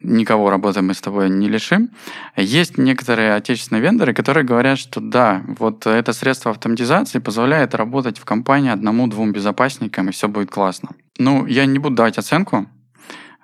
[0.00, 1.90] Никого работы мы с тобой не лишим.
[2.36, 8.24] Есть некоторые отечественные вендоры, которые говорят, что да, вот это средство автоматизации позволяет работать в
[8.24, 10.90] компании одному-двум безопасникам, и все будет классно.
[11.18, 12.66] Ну, я не буду давать оценку,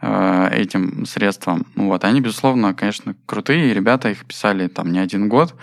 [0.01, 1.67] э, этим средствам.
[1.75, 2.05] Вот.
[2.05, 3.75] Они, безусловно, конечно, крутые.
[3.75, 5.55] Ребята их писали там не один год.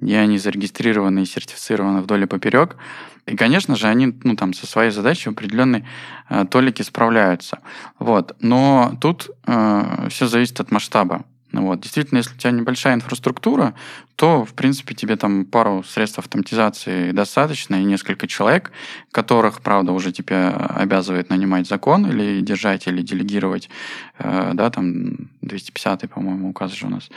[0.00, 2.76] И они зарегистрированы и сертифицированы вдоль и поперек.
[3.26, 5.84] И, конечно же, они ну, там, со своей задачей определенной
[6.28, 7.60] э, толике справляются.
[7.98, 8.36] Вот.
[8.40, 11.24] Но тут э, все зависит от масштаба.
[11.62, 11.80] Вот.
[11.80, 13.74] Действительно, если у тебя небольшая инфраструктура,
[14.16, 18.70] то, в принципе, тебе там пару средств автоматизации достаточно, и несколько человек,
[19.10, 23.68] которых, правда, уже тебя обязывает нанимать закон или держать, или делегировать,
[24.18, 27.08] э, да, там 250 по-моему, указ же у нас.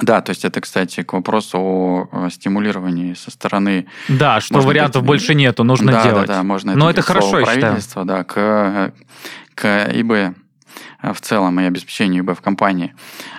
[0.00, 1.58] Да, то есть это, кстати, к вопросу
[2.10, 3.86] о стимулировании со стороны...
[4.08, 6.26] Да, что вариантов быть, больше нету, нужно да, делать.
[6.26, 8.92] Да, да, можно Но это, это хорошо, я правительства, да, к,
[9.54, 10.36] к ИБ
[11.02, 12.94] в целом и обеспечению ИБ в компании.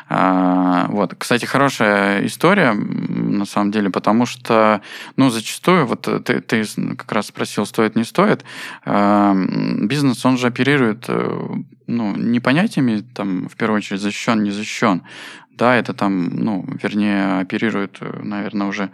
[0.09, 1.15] А, вот.
[1.17, 4.81] Кстати, хорошая история, на самом деле, потому что,
[5.15, 6.65] ну, зачастую, вот ты, ты
[6.97, 8.43] как раз спросил, стоит, не стоит,
[8.85, 11.47] а, бизнес, он же оперирует, э,
[11.87, 15.03] ну, не понятиями, там, в первую очередь, защищен, не защищен,
[15.51, 18.89] да, это там, ну, вернее, оперирует, э, наверное, уже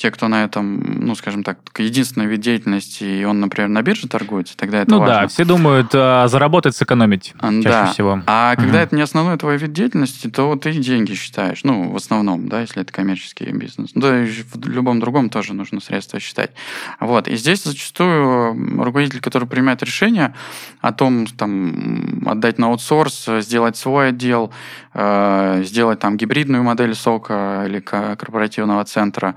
[0.00, 4.08] те, кто на этом, ну, скажем так, единственный вид деятельности, и он, например, на бирже
[4.08, 5.14] торгуется, тогда это ну важно.
[5.14, 7.86] да, все думают а, заработать, сэкономить чаще да.
[7.92, 8.22] всего.
[8.26, 8.62] А угу.
[8.62, 12.62] когда это не основной твой вид деятельности, то ты деньги считаешь, ну, в основном, да,
[12.62, 13.90] если это коммерческий бизнес.
[13.94, 16.52] Ну, да, и в любом другом тоже нужно средства считать.
[16.98, 20.34] Вот, и здесь зачастую руководитель, который принимает решение
[20.80, 24.50] о том, там, отдать на аутсорс, сделать свой отдел,
[24.94, 29.34] э, сделать там гибридную модель сока или корпоративного центра,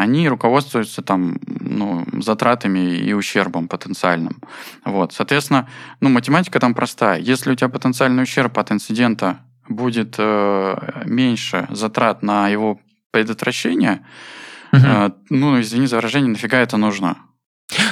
[0.00, 4.40] они руководствуются там, ну, затратами и ущербом потенциальным.
[4.84, 5.12] Вот.
[5.12, 5.68] Соответственно,
[6.00, 7.18] ну, математика там простая.
[7.20, 12.80] Если у тебя потенциальный ущерб от инцидента будет э, меньше затрат на его
[13.10, 14.04] предотвращение,
[14.72, 14.82] угу.
[14.84, 17.16] э, ну, извини за выражение, нафига это нужно?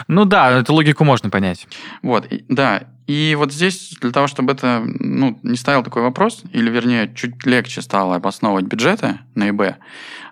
[0.08, 1.66] Ну да, эту логику можно понять.
[2.02, 2.84] Вот, и, да.
[3.06, 7.46] И вот здесь для того, чтобы это ну, не ставил такой вопрос, или вернее чуть
[7.46, 9.76] легче стало обосновывать бюджеты на ИБ,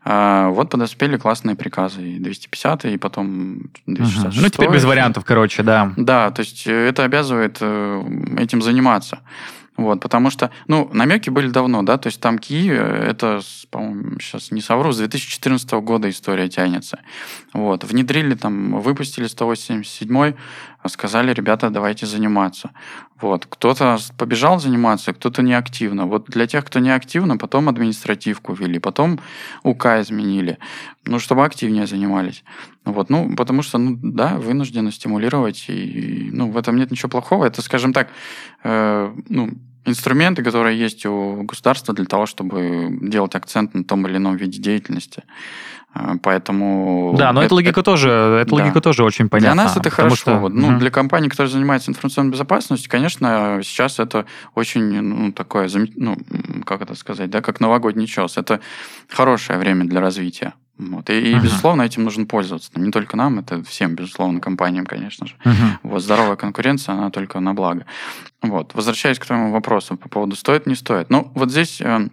[0.06, 4.36] а, вот подоспели классные приказы, и 250, и потом 266.
[4.36, 4.42] Угу.
[4.42, 5.92] Ну, теперь без вариантов, короче, да.
[5.96, 8.02] Да, то есть э, это обязывает э,
[8.38, 9.20] этим заниматься.
[9.76, 14.20] Вот, потому что, ну, намеки были давно, да, то есть там КИ, э, это, по-моему,
[14.20, 17.00] сейчас не совру, с 2014 года история тянется.
[17.52, 20.34] Вот, внедрили там, выпустили 187
[20.88, 22.70] сказали, ребята, давайте заниматься.
[23.20, 26.06] Вот, кто-то побежал заниматься, кто-то неактивно.
[26.06, 29.18] Вот для тех, кто неактивно, потом административку ввели, потом
[29.62, 30.58] УК изменили,
[31.04, 32.44] ну, чтобы активнее занимались.
[32.84, 37.46] Вот, ну, потому что, ну, да, вынуждены стимулировать, и, ну, в этом нет ничего плохого.
[37.46, 38.08] Это, скажем так,
[38.64, 39.50] э, ну,
[39.86, 44.60] инструменты, которые есть у государства для того, чтобы делать акцент на том или ином виде
[44.60, 45.22] деятельности.
[45.94, 47.14] А, поэтому...
[47.16, 48.10] Да, но это, эта логика это, тоже,
[48.42, 48.56] эта да.
[48.56, 49.54] логика тоже очень понятна.
[49.54, 50.16] Для нас это хорошо.
[50.16, 50.38] Что...
[50.38, 50.78] Вот, ну, угу.
[50.78, 56.16] Для компании, которая занимается информационной безопасностью, конечно, сейчас это очень, ну, такое, ну,
[56.66, 58.36] как это сказать, да, как новогодний час.
[58.36, 58.60] Это
[59.08, 60.54] хорошее время для развития.
[60.76, 61.08] Вот.
[61.08, 62.72] И, и, безусловно, этим нужно пользоваться.
[62.74, 65.34] Не только нам, это всем, безусловно, компаниям, конечно же.
[65.44, 65.78] Uh-huh.
[65.84, 67.86] Вот, здоровая конкуренция, она только на благо.
[68.42, 68.74] Вот.
[68.74, 71.10] Возвращаясь к твоему вопросу по поводу стоит, не стоит.
[71.10, 72.08] Ну, вот здесь э, э,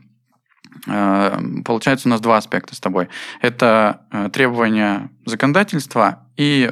[0.86, 3.10] получается у нас два аспекта с тобой.
[3.42, 6.72] Это э, требования законодательства и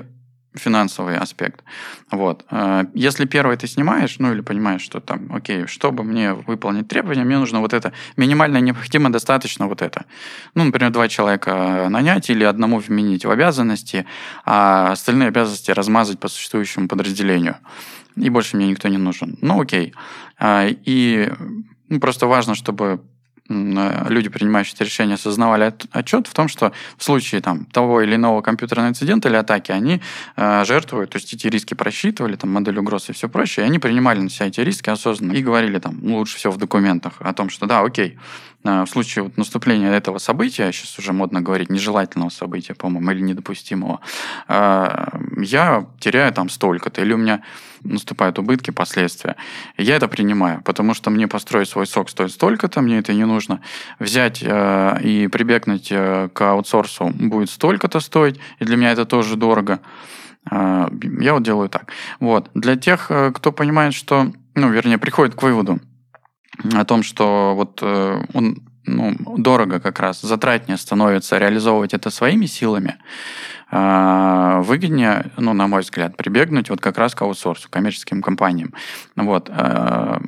[0.55, 1.63] финансовый аспект.
[2.09, 2.45] Вот.
[2.49, 7.23] Э, если первый ты снимаешь, ну или понимаешь, что там, окей, чтобы мне выполнить требования,
[7.23, 10.05] мне нужно вот это, минимально необходимо достаточно вот это.
[10.55, 14.05] Ну, например, два человека нанять или одному вменить в обязанности,
[14.45, 17.57] а остальные обязанности размазать по существующему подразделению.
[18.15, 19.37] И больше мне никто не нужен.
[19.41, 19.93] Ну, окей.
[20.41, 21.31] И
[21.87, 23.18] ну, просто важно, чтобы Э,
[23.49, 28.41] люди, принимающие эти решения, осознавали отчет в том, что в случае там, того или иного
[28.41, 30.01] компьютерного инцидента или атаки они
[30.35, 33.79] э, жертвуют, то есть эти риски просчитывали, там, модель угроз и все прочее, и они
[33.79, 37.33] принимали на себя эти риски осознанно и говорили там, ну, лучше всего в документах о
[37.33, 41.69] том, что да, окей, э, в случае вот наступления этого события, сейчас уже модно говорить,
[41.69, 44.01] нежелательного события, по-моему, или недопустимого,
[44.47, 45.05] э,
[45.37, 47.41] я теряю там столько-то, или у меня
[47.83, 49.37] наступают убытки, последствия.
[49.77, 53.61] Я это принимаю, потому что мне построить свой сок стоит столько-то, мне это не нужно.
[53.99, 59.35] Взять э, и прибегнуть э, к аутсорсу будет столько-то стоить, и для меня это тоже
[59.35, 59.79] дорого.
[60.51, 61.91] Я вот делаю так.
[62.19, 62.49] Вот.
[62.53, 65.79] Для тех, э, кто понимает, что, ну, вернее, приходит к выводу
[66.73, 72.45] о том, что вот э, он ну, дорого как раз, затратнее становится реализовывать это своими
[72.45, 72.97] силами,
[73.71, 78.73] а, выгоднее, ну, на мой взгляд, прибегнуть вот как раз к аутсорсу, коммерческим компаниям.
[79.15, 79.49] Вот.
[79.51, 80.21] А,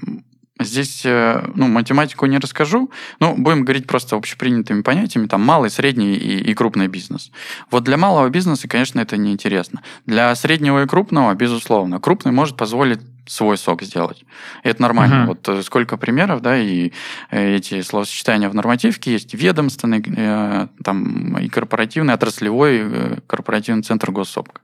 [0.60, 6.14] здесь, э, ну, математику не расскажу, но будем говорить просто общепринятыми понятиями, там, малый, средний
[6.14, 7.32] и, и крупный бизнес.
[7.72, 9.82] Вот для малого бизнеса, конечно, это неинтересно.
[10.06, 12.00] Для среднего и крупного, безусловно.
[12.00, 14.24] Крупный может позволить свой сок сделать.
[14.64, 15.14] И это нормально.
[15.14, 15.28] Uh-huh.
[15.28, 16.92] Вот э, сколько примеров, да, и
[17.30, 24.62] э, эти словосочетания в нормативке есть ведомственный, э, там, и корпоративный, отраслевой корпоративный центр госсобка.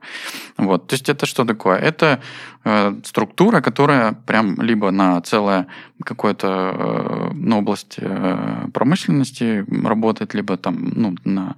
[0.56, 0.86] Вот.
[0.88, 1.78] То есть это что такое?
[1.78, 2.20] Это
[2.68, 5.66] э, структура, которая прям либо на целое
[6.04, 11.56] какую-то э, ну, область э, промышленности работает, либо там ну, на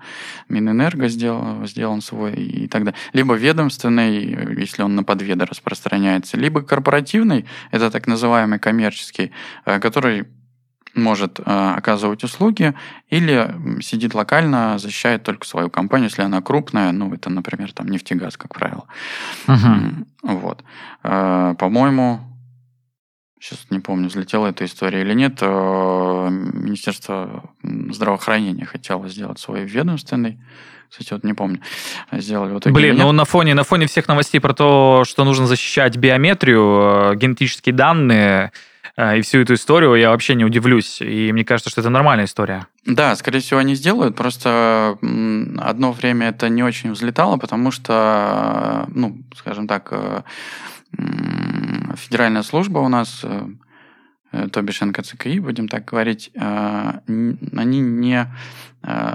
[0.49, 2.99] Минэнерго сделан, сделан свой и так далее.
[3.13, 9.33] Либо ведомственный, если он на подведы распространяется, либо корпоративный, это так называемый коммерческий,
[9.67, 10.27] э, который
[10.95, 12.75] может э, оказывать услуги
[13.09, 18.37] или сидит локально, защищает только свою компанию, если она крупная, ну, это, например, там нефтегаз,
[18.37, 18.85] как правило.
[19.47, 20.07] Uh-huh.
[20.23, 20.65] Вот.
[21.03, 22.21] Э, по-моему,
[23.41, 30.39] сейчас не помню, взлетела эта история или нет, э, Министерство здравоохранения хотело сделать свой ведомственный,
[30.91, 31.61] кстати, вот не помню,
[32.11, 35.97] сделали вот Блин, ну на фоне, на фоне всех новостей про то, что нужно защищать
[35.97, 38.51] биометрию, генетические данные,
[39.01, 41.01] и всю эту историю, я вообще не удивлюсь.
[41.01, 42.67] И мне кажется, что это нормальная история.
[42.85, 44.17] Да, скорее всего, они сделают.
[44.17, 44.99] Просто
[45.59, 50.25] одно время это не очень взлетало, потому что, ну, скажем так,
[51.97, 53.49] федеральная служба у нас, э, э,
[54.53, 57.01] то бишь НКЦКИ, будем так говорить, э,
[57.57, 58.27] они не...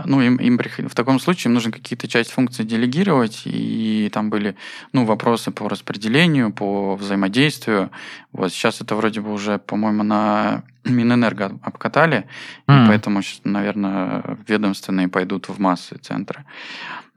[0.05, 4.55] Ну, им, им в таком случае им нужно какие-то часть функций делегировать, и там были,
[4.93, 7.89] ну, вопросы по распределению, по взаимодействию.
[8.31, 12.27] Вот сейчас это вроде бы уже, по-моему, на Минэнерго обкатали,
[12.67, 12.83] mm.
[12.83, 16.45] и поэтому, наверное, ведомственные пойдут в массы центры.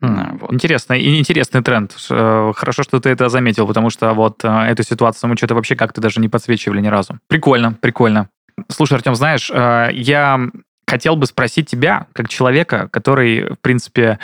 [0.00, 0.38] Mm.
[0.40, 0.52] Вот.
[0.52, 1.96] Интересно, и интересный тренд.
[2.10, 5.74] Э, хорошо, что ты это заметил, потому что вот э, эту ситуацию мы что-то вообще
[5.74, 7.18] как-то даже не подсвечивали ни разу.
[7.26, 8.28] Прикольно, прикольно.
[8.68, 10.40] Слушай, Артем, знаешь, э, я
[10.86, 14.18] хотел бы спросить тебя, как человека, который, в принципе,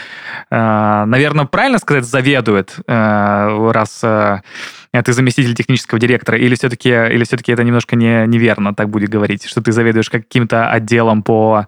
[0.50, 7.96] наверное, правильно сказать, заведует, раз ты заместитель технического директора, или все-таки, или все-таки это немножко
[7.96, 11.66] не, неверно так будет говорить, что ты заведуешь каким-то отделом по,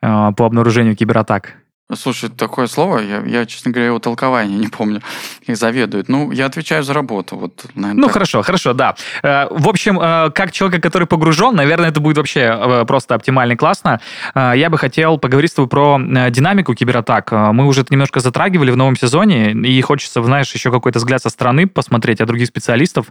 [0.00, 1.61] по обнаружению кибератак?
[1.94, 5.02] Слушай, такое слово, я, я, честно говоря, его толкования не помню,
[5.42, 6.08] их заведует.
[6.08, 7.36] Ну, я отвечаю за работу.
[7.36, 8.14] Вот, наверное, ну, так.
[8.14, 8.94] хорошо, хорошо, да.
[9.22, 13.52] Э, в общем, э, как человек, который погружен, наверное, это будет вообще э, просто оптимально
[13.52, 14.00] и классно.
[14.34, 15.98] Я бы хотел поговорить с тобой про
[16.30, 17.30] динамику кибератак.
[17.32, 21.28] Мы уже это немножко затрагивали в новом сезоне, и хочется, знаешь, еще какой-то взгляд со
[21.28, 23.06] стороны посмотреть от других специалистов.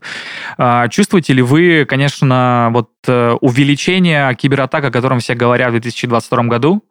[0.89, 6.83] Чувствуете ли вы, конечно, вот увеличение кибератак, о котором все говорят в 2022 году?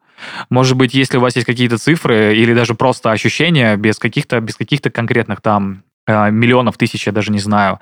[0.49, 4.57] Может быть, если у вас есть какие-то цифры или даже просто ощущения без каких-то без
[4.57, 7.81] каких-то конкретных там э, миллионов, тысяч, я даже не знаю.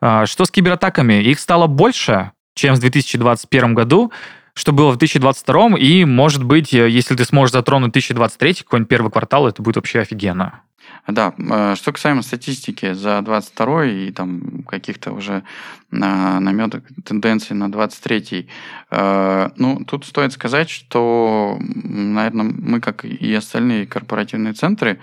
[0.00, 1.22] Э, что с кибератаками?
[1.22, 4.12] Их стало больше, чем в 2021 году,
[4.54, 9.10] что было в 2022, и, может быть, э, если ты сможешь затронуть 2023, какой-нибудь первый
[9.10, 10.62] квартал, это будет вообще офигенно.
[11.06, 15.42] Да, э, что касаемо статистики за 22 и там каких-то уже
[15.90, 18.48] наметок тенденций на 23
[18.90, 25.00] э, ну, тут стоит сказать, что, наверное, мы, как и остальные корпоративные центры,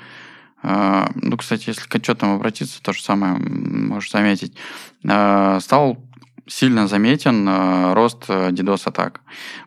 [0.64, 4.56] э, ну, кстати, если к отчетам обратиться, то же самое можешь заметить,
[5.02, 5.98] стал
[6.48, 9.20] сильно заметен рост DDoS-атак.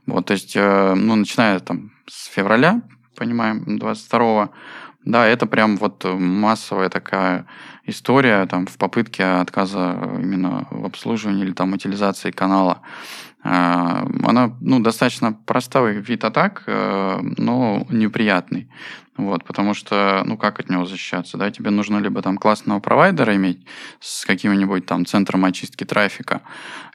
[0.07, 2.81] Вот, то есть, ну, начиная там с февраля,
[3.17, 4.51] понимаем, 22
[5.05, 7.47] да, это прям вот массовая такая
[7.87, 12.83] история там в попытке отказа именно в обслуживании или там утилизации канала.
[13.43, 18.69] А, она ну, достаточно простой вид атак, э, но неприятный.
[19.17, 23.35] Вот, потому что, ну, как от него защищаться, да, тебе нужно либо там классного провайдера
[23.37, 23.67] иметь
[24.01, 26.43] с каким-нибудь там центром очистки трафика,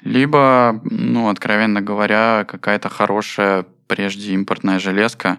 [0.01, 5.37] либо, ну, откровенно говоря, какая-то хорошая прежде импортная железка,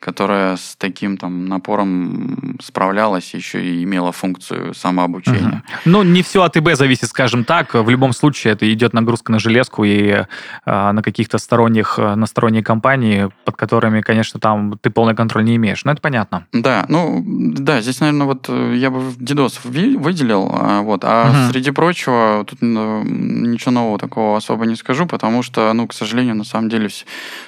[0.00, 5.62] которая с таким там напором справлялась, еще и имела функцию самообучения.
[5.64, 5.80] Угу.
[5.86, 7.74] Ну, не все от ИБ зависит, скажем так.
[7.74, 10.24] В любом случае это идет нагрузка на железку и э,
[10.64, 15.56] на каких-то сторонних, э, на сторонние компании, под которыми, конечно, там ты полный контроль не
[15.56, 15.84] имеешь.
[15.84, 16.46] Но это понятно.
[16.52, 19.60] Да, ну, да, здесь, наверное, вот э, я бы DDoS
[19.98, 21.52] выделил, а, вот, а угу.
[21.52, 26.34] среди прочего тут ну, ничего нового такого особо не скажу, потому что, ну, к сожалению,
[26.34, 26.88] на самом деле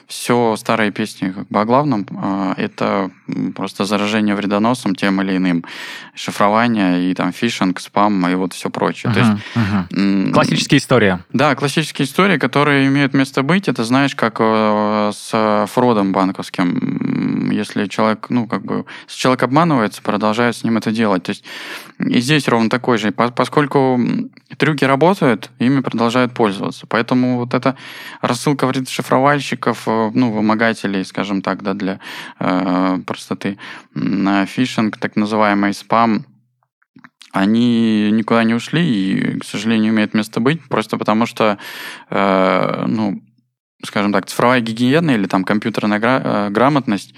[0.06, 3.10] все, старые песни как бы о главном, а, это
[3.54, 5.64] просто заражение вредоносом тем или иным,
[6.14, 9.12] шифрование и там фишинг, спам и вот все прочее.
[9.12, 10.32] Uh-huh, То есть, uh-huh.
[10.32, 11.18] Классические истории.
[11.32, 13.68] Да, классические истории, которые имеют место быть.
[13.68, 17.50] Это знаешь, как э, с фродом банковским.
[17.50, 21.24] Если человек, ну, как бы, если человек обманывается, продолжает с ним это делать.
[21.24, 21.44] То есть
[21.98, 23.12] и здесь ровно такой же.
[23.12, 23.98] Поскольку
[24.58, 26.86] трюки работают, ими продолжают пользоваться.
[26.86, 27.76] Поэтому вот эта
[28.20, 32.00] рассылка шифровальщиков, э, ну, вымогателей, скажем так, да, для
[32.38, 33.58] э, простоты,
[33.94, 36.26] на фишинг, так называемый спам,
[37.32, 41.58] они никуда не ушли и, к сожалению, имеют место быть, просто потому что,
[42.10, 43.22] э, ну,
[43.84, 47.14] скажем так, цифровая гигиена или там компьютерная э, грамотность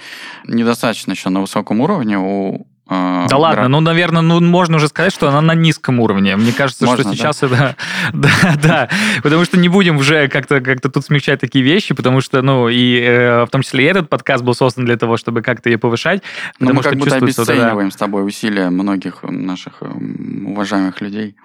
[0.46, 2.18] недостаточно еще на высоком уровне.
[2.18, 6.36] У а, да ладно, ну, наверное, ну, можно уже сказать, что она на низком уровне.
[6.36, 7.46] Мне кажется, можно, что сейчас да?
[7.46, 7.76] это...
[8.14, 8.88] да, да,
[9.22, 13.00] потому что не будем уже как-то как тут смягчать такие вещи, потому что, ну, и
[13.00, 16.22] э, в том числе и этот подкаст был создан для того, чтобы как-то ее повышать.
[16.60, 21.36] Но мы как будто обесцениваем да, с тобой усилия многих наших уважаемых людей.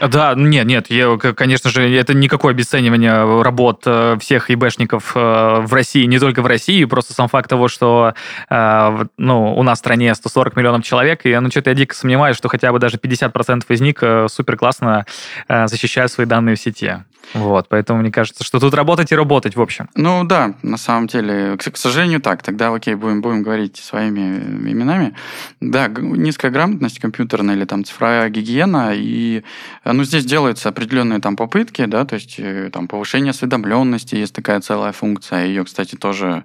[0.00, 5.72] Да, нет, нет, я, конечно же, это никакое обесценивание работ э, всех ИБшников э, в
[5.72, 8.12] России, не только в России, просто сам факт того, что,
[8.50, 10.89] э, ну, у нас в стране 140 миллионов человек,
[11.24, 14.56] и ну что-то я дико сомневаюсь, что хотя бы даже 50% из них э, супер
[14.56, 15.06] классно
[15.48, 16.98] э, защищают свои данные в сети.
[17.34, 19.88] Вот, поэтому мне кажется, что тут работать и работать, в общем.
[19.94, 22.42] Ну да, на самом деле, к, к сожалению, так.
[22.42, 24.38] Тогда, окей, будем, будем говорить своими
[24.70, 25.14] именами.
[25.60, 29.44] Да, низкая грамотность компьютерная или там цифровая гигиена, и
[29.84, 32.40] ну, здесь делаются определенные там попытки, да, то есть
[32.72, 35.46] там повышение осведомленности, есть такая целая функция.
[35.46, 36.44] Ее, кстати, тоже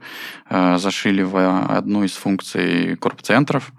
[0.50, 1.36] э, зашили в
[1.70, 3.72] одну из функций корпцентров.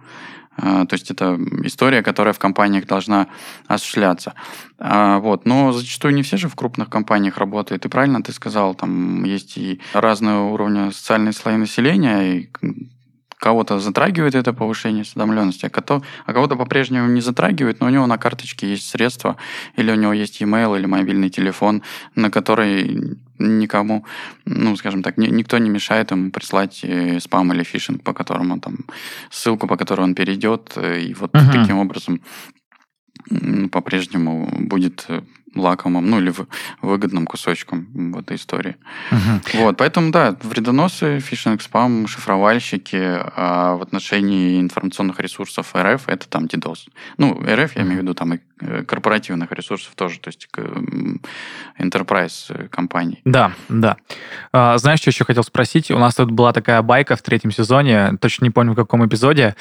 [0.57, 3.29] А, то есть это история, которая в компаниях должна
[3.67, 4.35] осуществляться.
[4.79, 5.47] А, вот.
[5.47, 7.85] Но зачастую не все же в крупных компаниях работают.
[7.85, 12.51] И правильно ты сказал, там есть и разные уровни социальной слои населения, и
[13.39, 18.19] кого-то затрагивает это повышение осведомленности, а, а кого-то по-прежнему не затрагивает, но у него на
[18.19, 19.37] карточке есть средства,
[19.77, 21.83] или у него есть e-mail или мобильный телефон,
[22.15, 24.05] на который никому,
[24.47, 28.59] ну, скажем так, ни, никто не мешает ему прислать э, спам или фишинг, по которому
[28.59, 28.79] там,
[29.31, 31.53] ссылку, по которой он перейдет, э, и вот uh-huh.
[31.53, 32.21] таким образом
[33.71, 35.23] по-прежнему будет э,
[35.57, 36.33] лакомым, ну или
[36.83, 38.77] выгодным кусочком в этой истории.
[39.11, 39.63] Угу.
[39.63, 42.97] Вот, поэтому, да, вредоносы, фишинг, спам, шифровальщики
[43.37, 46.89] а в отношении информационных ресурсов РФ это там DDoS.
[47.19, 50.49] Ну, РФ, я имею в виду там и э, корпоративных ресурсов тоже, то есть
[51.79, 53.21] enterprise э, компаний.
[53.25, 53.97] Да, да.
[54.53, 55.91] А, знаешь, что еще хотел спросить?
[55.91, 59.57] У нас тут была такая байка в третьем сезоне, точно не помню в каком эпизоде,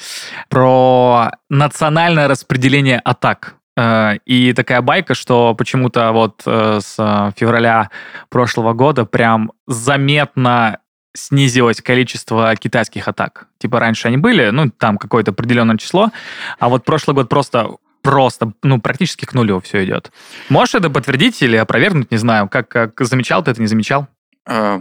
[0.50, 3.56] про национальное распределение атак.
[3.78, 6.96] Э, и такая байка, что почему-то вот э, с
[7.38, 7.90] февраля
[8.30, 10.80] прошлого года прям заметно
[11.14, 13.48] снизилось количество китайских атак.
[13.58, 16.12] Типа раньше они были, ну, там какое-то определенное число,
[16.60, 17.70] а вот прошлый год просто
[18.02, 20.12] просто, ну, практически к нулю все идет.
[20.50, 24.08] Можешь это подтвердить или опровергнуть, не знаю, как, как замечал ты это, не замечал?
[24.48, 24.80] Э,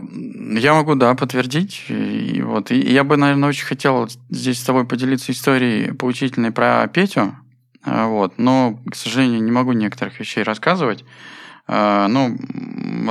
[0.52, 1.84] я могу, да, подтвердить.
[1.88, 6.86] И вот и я бы, наверное, очень хотел здесь с тобой поделиться историей поучительной про
[6.86, 7.34] Петю.
[7.84, 8.38] А, вот.
[8.38, 11.04] Но, к сожалению, не могу некоторых вещей рассказывать.
[11.66, 12.36] А, ну,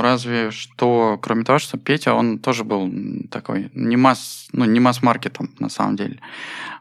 [0.00, 2.90] разве что, кроме того, что Петя, он тоже был
[3.30, 6.20] такой не масс, ну, не масс-маркетом, на самом деле.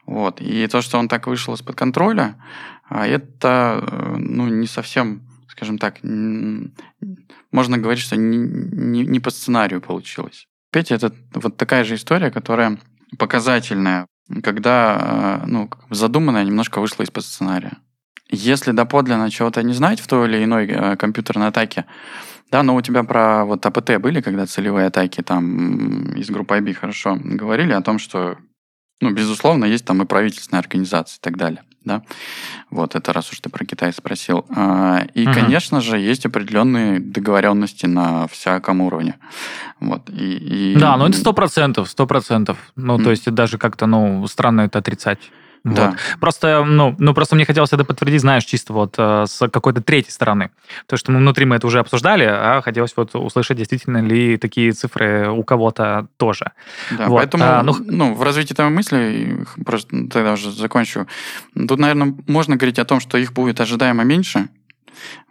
[0.05, 0.41] Вот.
[0.41, 2.35] И то, что он так вышел из-под контроля,
[2.89, 5.99] а, это, ну, не совсем, скажем так,
[7.51, 10.47] можно говорить, что не, не, не по сценарию получилось.
[10.71, 12.79] Петя– это вот такая же история, которая
[13.19, 14.07] показательная
[14.41, 17.77] когда э, ну, задуманное немножко вышло из-под сценария.
[18.35, 21.85] Если доподлинно чего-то не знать в той или иной э, компьютерной атаке,
[22.51, 26.73] да, но у тебя про вот АПТ были, когда целевые атаки там из группы IB
[26.73, 28.37] хорошо говорили о том, что,
[29.01, 32.01] ну, безусловно, есть там и правительственные организации и так далее да,
[32.69, 34.45] вот это раз уж ты про Китай спросил.
[34.55, 35.33] А, и, угу.
[35.33, 39.15] конечно же, есть определенные договоренности на всяком уровне,
[39.79, 40.09] вот.
[40.09, 40.75] И, и...
[40.77, 42.57] Да, ну это сто процентов, сто процентов.
[42.75, 43.03] Ну, mm.
[43.03, 45.19] то есть даже как-то, ну, странно это отрицать.
[45.63, 45.91] Да.
[45.91, 45.99] Вот.
[46.19, 50.11] Просто, ну, ну, просто мне хотелось это подтвердить, знаешь, чисто вот э, с какой-то третьей
[50.11, 50.51] стороны.
[50.87, 54.73] То, что мы внутри мы это уже обсуждали, а хотелось вот услышать, действительно ли такие
[54.73, 56.51] цифры у кого-то тоже.
[56.91, 57.17] Да, вот.
[57.17, 61.07] поэтому, а, ну, ну, в развитии этой мысли, просто тогда уже закончу,
[61.55, 64.49] тут, наверное, можно говорить о том, что их будет ожидаемо меньше,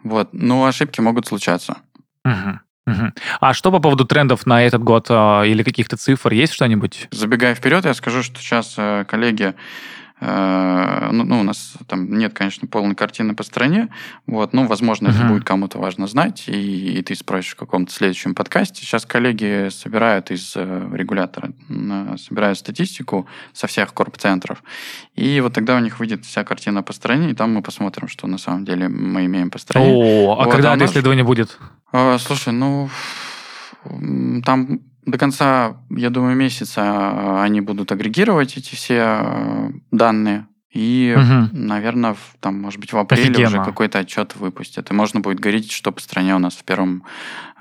[0.03, 1.77] вот, но ошибки могут случаться.
[2.25, 2.59] Угу.
[2.85, 3.11] Угу.
[3.39, 6.33] А что по поводу трендов на этот год э, или каких-то цифр?
[6.33, 7.07] Есть что-нибудь?
[7.11, 9.53] Забегая вперед, я скажу, что сейчас э, коллеги
[10.23, 13.89] ну, ну, у нас там нет, конечно, полной картины по стране,
[14.25, 15.15] вот, ну, возможно, uh-huh.
[15.15, 18.81] это будет кому-то важно знать, и, и ты спросишь в каком-то следующем подкасте.
[18.81, 21.51] Сейчас коллеги собирают из э, регулятора,
[22.17, 24.63] собирают статистику со всех корп-центров,
[25.15, 28.27] и вот тогда у них выйдет вся картина по стране, и там мы посмотрим, что
[28.27, 29.91] на самом деле мы имеем по стране.
[29.91, 30.91] О, а вот, когда а это нас...
[30.91, 31.57] исследование будет?
[31.91, 32.89] Э, слушай, ну,
[34.45, 40.45] там до конца, я думаю, месяца а, они будут агрегировать эти все а, данные.
[40.73, 41.49] И, угу.
[41.55, 43.47] наверное, в, там, может быть, в апреле Офигенно.
[43.47, 44.89] уже какой-то отчет выпустят.
[44.89, 47.03] И можно будет говорить, что по стране у нас в первом...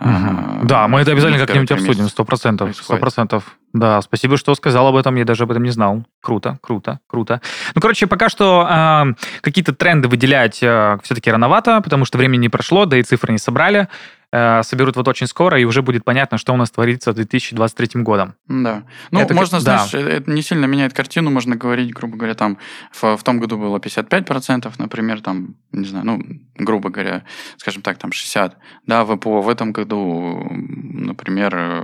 [0.00, 0.08] Угу.
[0.08, 2.74] Э, да, мы это обязательно как-нибудь обсудим, сто процентов.
[2.74, 3.58] Сто процентов.
[3.74, 6.04] Да, спасибо, что сказал об этом, я даже об этом не знал.
[6.22, 7.42] Круто, круто, круто.
[7.74, 9.12] Ну, короче, пока что э,
[9.42, 13.38] какие-то тренды выделять э, все-таки рановато, потому что времени не прошло, да и цифры не
[13.38, 13.88] собрали.
[14.34, 18.02] Э, соберут вот очень скоро, и уже будет понятно, что у нас творится с 2023
[18.02, 18.34] годом.
[18.48, 18.84] Да.
[19.10, 19.84] Ну, это, можно, да.
[19.84, 22.56] знаешь, это не сильно меняет картину, можно говорить, грубо говоря, там
[22.92, 26.22] в, в том году было 55%, например, там, не знаю, ну,
[26.56, 27.24] грубо говоря,
[27.58, 28.54] скажем так, там 60%,
[28.86, 31.82] да, ВПО в этом году, например, э,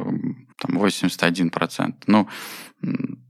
[0.57, 1.95] там 81%.
[2.07, 2.29] Ну,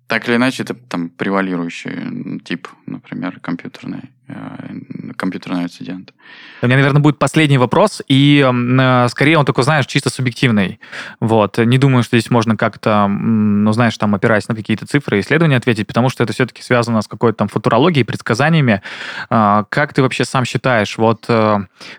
[0.07, 6.15] так или иначе, это там превалирующий тип, например, компьютерный, э, компьютерный инцидент.
[6.61, 10.81] У меня, наверное, будет последний вопрос, и э, скорее он такой, знаешь, чисто субъективный.
[11.21, 11.59] Вот.
[11.59, 15.57] Не думаю, что здесь можно как-то, ну, знаешь, там, опираясь на какие-то цифры и исследования
[15.57, 18.83] ответить, потому что это все-таки связано с какой-то там футурологией, предсказаниями.
[19.31, 21.59] Э, как ты вообще сам считаешь, вот э,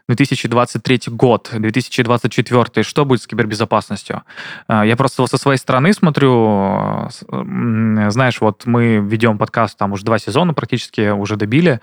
[0.09, 4.23] 2023 год, 2024, что будет с кибербезопасностью?
[4.67, 10.03] Э, я просто со своей стороны смотрю, э, знаешь, вот мы ведем подкаст там уже
[10.03, 11.79] два сезона практически, уже добили,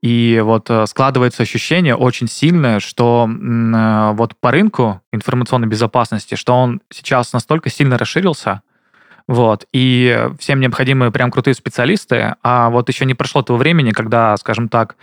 [0.00, 6.54] и вот э, складывается ощущение очень сильное, что э, вот по рынку информационной безопасности, что
[6.54, 8.62] он сейчас настолько сильно расширился,
[9.26, 14.36] вот, и всем необходимы прям крутые специалисты, а вот еще не прошло того времени, когда,
[14.36, 14.96] скажем так,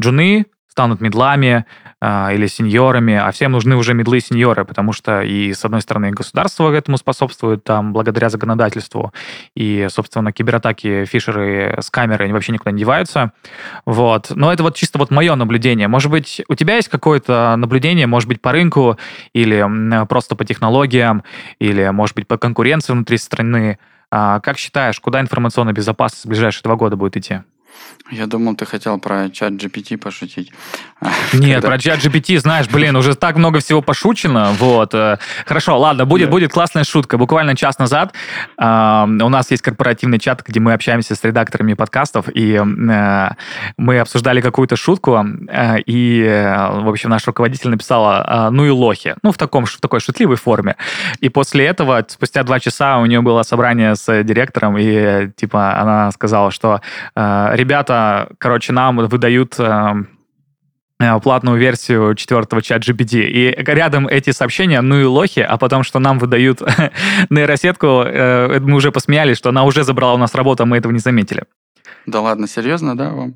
[0.00, 0.46] джуны
[0.78, 1.64] станут медлами,
[2.00, 5.80] а, или сеньорами, а всем нужны уже медлы и сеньоры, потому что и, с одной
[5.80, 9.12] стороны, государство этому способствует, там, благодаря законодательству,
[9.56, 13.32] и, собственно, кибератаки, фишеры с камерой, они вообще никуда не деваются.
[13.86, 14.30] Вот.
[14.30, 15.88] Но это вот чисто вот мое наблюдение.
[15.88, 18.96] Может быть, у тебя есть какое-то наблюдение, может быть, по рынку,
[19.32, 21.24] или просто по технологиям,
[21.58, 23.80] или, может быть, по конкуренции внутри страны.
[24.12, 27.40] А как считаешь, куда информационная безопасность в ближайшие два года будет идти?
[28.10, 30.50] Я думал, ты хотел про чат GPT пошутить.
[31.34, 31.68] Нет, Когда...
[31.68, 34.52] про чат GPT, знаешь, блин, уже так много всего пошучено.
[34.58, 34.94] Вот.
[34.94, 37.18] Э, хорошо, ладно, будет, будет классная шутка.
[37.18, 38.14] Буквально час назад
[38.58, 43.30] э, у нас есть корпоративный чат, где мы общаемся с редакторами подкастов, и э,
[43.76, 48.70] мы обсуждали какую-то шутку, э, и, э, в общем, наш руководитель написала э, «ну и
[48.70, 50.76] лохи», ну, в, таком, в такой шутливой форме.
[51.20, 56.10] И после этого, спустя два часа, у нее было собрание с директором, и, типа, она
[56.12, 56.80] сказала, что
[57.14, 59.94] э, «ребята, короче, нам выдают э,
[61.00, 63.20] э, платную версию четвертого чат GPT.
[63.20, 66.62] И рядом эти сообщения, ну и лохи, а потом, что нам выдают
[67.30, 70.92] нейросетку, э, мы уже посмеялись, что она уже забрала у нас работу, а мы этого
[70.92, 71.44] не заметили.
[72.06, 73.34] Да ладно, серьезно, да, вам?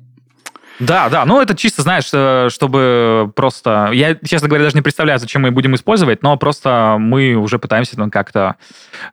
[0.79, 2.07] Да, да, ну это чисто, знаешь,
[2.51, 3.91] чтобы просто...
[3.93, 7.95] Я, честно говоря, даже не представляю, зачем мы будем использовать, но просто мы уже пытаемся
[7.95, 8.55] там как-то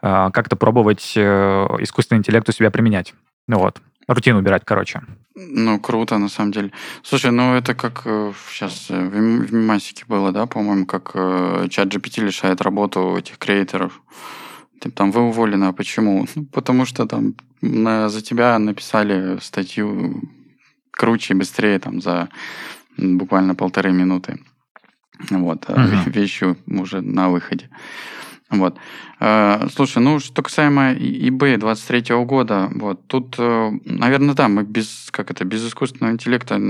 [0.01, 3.13] как пробовать искусственный интеллект у себя применять.
[3.47, 3.83] Ну вот
[4.15, 5.03] рутину убирать, короче.
[5.35, 6.73] Ну, круто, на самом деле.
[7.03, 8.03] Слушай, ну это как
[8.51, 13.39] сейчас э, в, в Мимасике было, да, по-моему, как э, чат GPT лишает работу этих
[13.39, 14.03] креаторов.
[14.81, 16.27] Ты там, вы уволены, а почему?
[16.35, 20.23] Ну, потому что там на, за тебя написали статью
[20.91, 22.29] круче, быстрее, там, за
[22.97, 24.39] буквально полторы минуты.
[25.31, 26.11] Вот, uh-huh.
[26.15, 27.69] вещи уже на выходе.
[28.51, 28.77] Вот.
[29.21, 35.09] Э, слушай, ну, что касаемо eBay 23 года, вот, тут, э, наверное, да, мы без,
[35.13, 36.61] как это, без искусственного интеллекта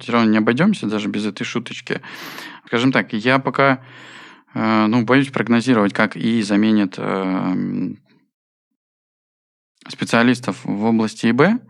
[0.00, 2.02] все равно не обойдемся, даже без этой шуточки.
[2.66, 3.80] Скажем так, я пока,
[4.54, 6.98] э, ну, боюсь прогнозировать, как и заменит
[9.88, 11.60] специалистов в области ИБ.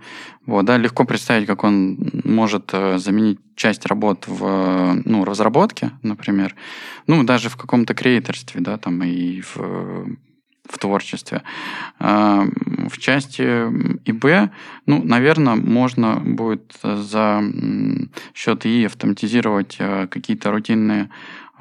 [0.47, 6.55] Вот, да, легко представить, как он может э, заменить часть работ в ну, разработке, например,
[7.07, 11.43] ну, даже в каком-то креаторстве, да, там и в, в творчестве.
[12.01, 12.45] А,
[12.89, 14.53] в части ИБ,
[14.87, 17.43] ну, наверное, можно будет за
[18.35, 21.09] счет ИИ автоматизировать э, какие-то рутинные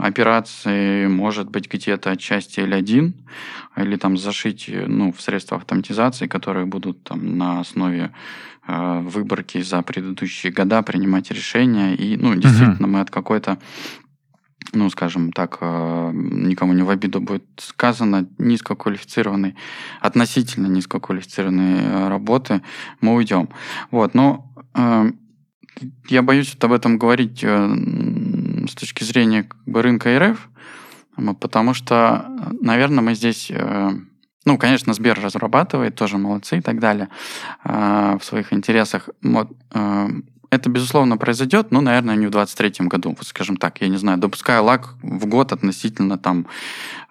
[0.02, 3.14] операции может быть где-то отчасти L1,
[3.78, 8.12] или там зашить ну, в средства автоматизации, которые будут там на основе
[8.68, 11.96] э, выборки за предыдущие года принимать решения.
[11.96, 12.90] И, ну, действительно, uh-huh.
[12.90, 13.58] мы от какой-то
[14.74, 19.56] ну, скажем так, э, никому не в обиду будет сказано, низкоквалифицированной,
[20.00, 22.62] относительно низкоквалифицированной э, работы
[23.02, 23.50] мы уйдем.
[23.90, 25.12] Вот, но э,
[26.08, 27.68] я боюсь об этом говорить э,
[28.68, 30.50] с точки зрения как бы, рынка РФ,
[31.40, 32.26] потому что,
[32.62, 33.52] наверное, мы здесь...
[33.52, 33.92] Э,
[34.44, 37.10] ну, конечно, Сбер разрабатывает, тоже молодцы и так далее
[37.64, 39.10] э, в своих интересах.
[39.22, 40.08] Вот, э,
[40.52, 43.80] это, безусловно, произойдет, но, наверное, не в 2023 году, вот скажем так.
[43.82, 46.48] Я не знаю, допускаю лак в год относительно там,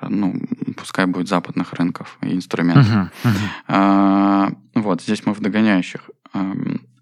[0.02, 0.34] ну,
[0.76, 2.86] пускай будет западных рынков и инструментов.
[2.86, 3.30] Uh-huh, uh-huh.
[3.68, 6.10] А, вот, здесь мы в догоняющих.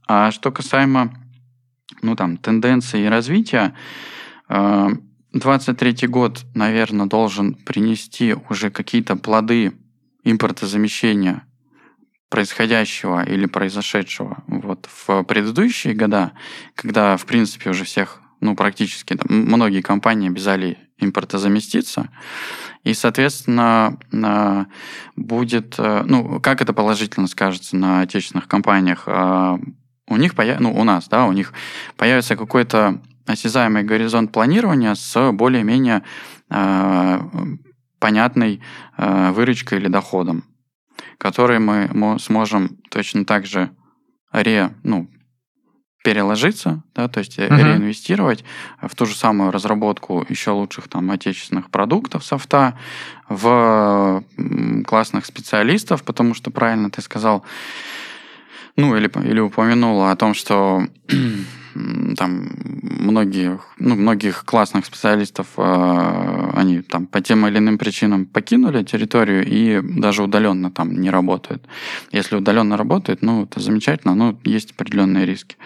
[0.07, 1.13] А что касаемо,
[2.03, 3.75] ну, там, тенденций и развития,
[4.49, 9.73] 23 год, наверное, должен принести уже какие-то плоды
[10.25, 11.45] импортозамещения
[12.29, 14.43] происходящего или произошедшего.
[14.47, 16.33] Вот в предыдущие года,
[16.75, 22.11] когда, в принципе, уже всех, ну, практически, там, многие компании обязали импортозаместиться,
[22.85, 23.99] и, соответственно,
[25.17, 29.59] будет, э, ну, как это положительно скажется на отечественных компаниях, а,
[30.09, 30.61] у них, появ...
[30.61, 31.53] ну, у нас, да, у них
[31.97, 36.03] появится какой-то осязаемый горизонт планирования с более-менее
[36.51, 37.21] э,
[37.99, 38.61] понятной
[38.97, 40.45] э, выручкой или доходом,
[41.19, 43.71] который мы, мы сможем точно так же
[44.33, 45.09] ре, ну,
[46.05, 47.49] переложиться, да, то есть uh-huh.
[47.49, 48.45] реинвестировать
[48.81, 52.79] в ту же самую разработку еще лучших там отечественных продуктов софта,
[53.29, 54.25] в
[54.87, 57.45] классных специалистов, потому что правильно ты сказал,
[58.77, 60.87] ну или, или упомянула о том, что
[62.17, 62.49] там
[62.81, 69.45] многие, ну, многих классных специалистов, э, они там по тем или иным причинам покинули территорию
[69.47, 71.67] и даже удаленно там не работают.
[72.13, 75.57] Если удаленно работает, ну, это замечательно, но есть определенные риски.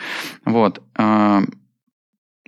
[0.45, 0.83] Вот.
[0.97, 1.43] Э,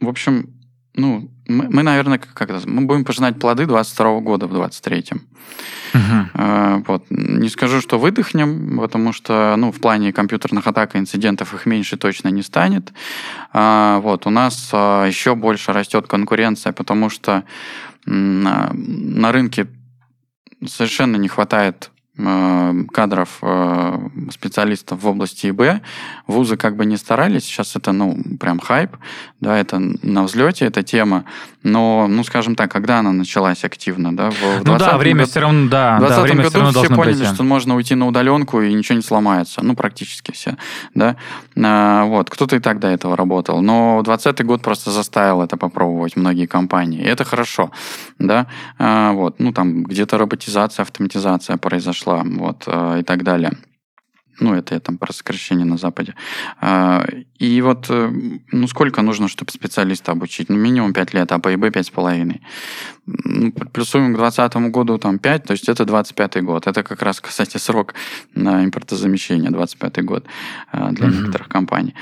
[0.00, 0.50] в общем,
[0.94, 5.22] ну, мы, мы наверное, как это, мы будем пожинать плоды 22 года в 23-м.
[5.95, 6.84] Uh-huh.
[6.88, 7.05] Вот.
[7.11, 11.97] Не скажу, что выдохнем, потому что ну, в плане компьютерных атак и инцидентов их меньше
[11.97, 12.92] точно не станет.
[13.53, 14.26] А, вот.
[14.26, 17.45] У нас а, еще больше растет конкуренция, потому что
[18.07, 19.68] на рынке
[20.66, 23.40] совершенно не хватает кадров
[24.30, 25.82] специалистов в области ИБ.
[26.26, 28.96] Вузы как бы не старались, сейчас это, ну, прям хайп,
[29.40, 31.24] да, это на взлете эта тема,
[31.64, 34.30] но, ну, скажем так, когда она началась активно, да?
[34.30, 36.82] В ну да, время году, все равно, да, в 2020 да, время году все, равно
[36.82, 37.34] все поняли, прийти.
[37.34, 40.56] что можно уйти на удаленку и ничего не сломается, ну, практически все,
[40.94, 41.16] да.
[41.56, 46.16] А, вот, кто-то и так до этого работал, но 2020 год просто заставил это попробовать
[46.16, 47.70] многие компании, и это хорошо,
[48.18, 48.46] да,
[48.78, 53.52] а, вот, ну, там где-то роботизация, автоматизация произошла, вот, а, и так далее.
[54.40, 56.14] Ну, это я там про сокращение на Западе.
[56.61, 57.07] А,
[57.38, 58.11] и вот, э,
[58.50, 60.48] ну, сколько нужно, чтобы специалиста обучить?
[60.48, 62.40] Ну, минимум 5 лет, а по ИБ 5,5.
[63.07, 66.66] Ну, плюсуем к 2020 году там 5, то есть это 25 год.
[66.66, 67.94] Это как раз, кстати, срок
[68.34, 70.26] на импортозамещение, 25 год
[70.72, 71.20] а, для mm-hmm.
[71.20, 71.94] некоторых компаний.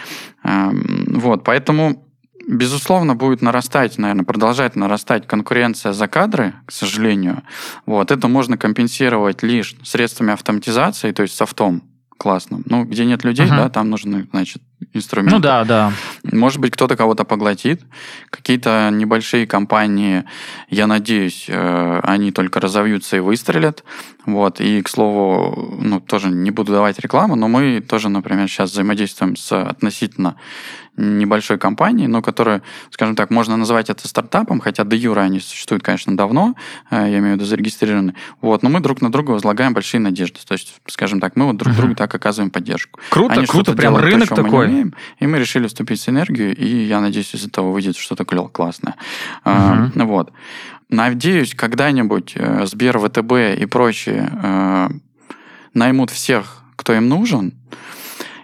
[0.43, 2.12] Вот, поэтому
[2.49, 7.43] Безусловно, будет нарастать, наверное, продолжать нарастать конкуренция за кадры, к сожалению.
[7.87, 8.11] Вот.
[8.11, 11.83] Это можно компенсировать лишь средствами автоматизации, то есть софтом
[12.19, 12.63] классным.
[12.67, 13.57] Ну, где нет людей, uh-huh.
[13.57, 14.63] да, там нужны, значит,
[14.93, 15.37] инструменты.
[15.37, 15.93] Ну да, да.
[16.25, 17.83] Может быть, кто-то кого-то поглотит.
[18.31, 20.25] Какие-то небольшие компании,
[20.69, 23.85] я надеюсь, э, они только разовьются и выстрелят.
[24.27, 24.61] Вот.
[24.61, 29.37] И, к слову, ну, тоже не буду давать рекламу, но мы тоже, например, сейчас взаимодействуем
[29.37, 30.37] с относительно
[30.97, 35.83] небольшой компании, но которая, скажем так, можно называть это стартапом, хотя до юра они существуют,
[35.83, 36.55] конечно, давно,
[36.91, 38.15] э, я имею в виду зарегистрированы.
[38.41, 40.41] Вот, но мы друг на друга возлагаем большие надежды.
[40.47, 41.77] То есть, скажем так, мы вот друг uh-huh.
[41.77, 43.01] другу так оказываем поддержку.
[43.11, 44.69] Круто, они круто, прям рынок такой.
[44.73, 48.95] Умеем, и мы решили вступить в синергию, и я надеюсь, из этого выйдет что-то классное.
[49.45, 50.07] Uh-huh.
[50.07, 50.33] вот.
[50.89, 54.89] Надеюсь, когда-нибудь э, Сбер, ВТБ и прочие э,
[55.73, 57.55] наймут всех, кто им нужен,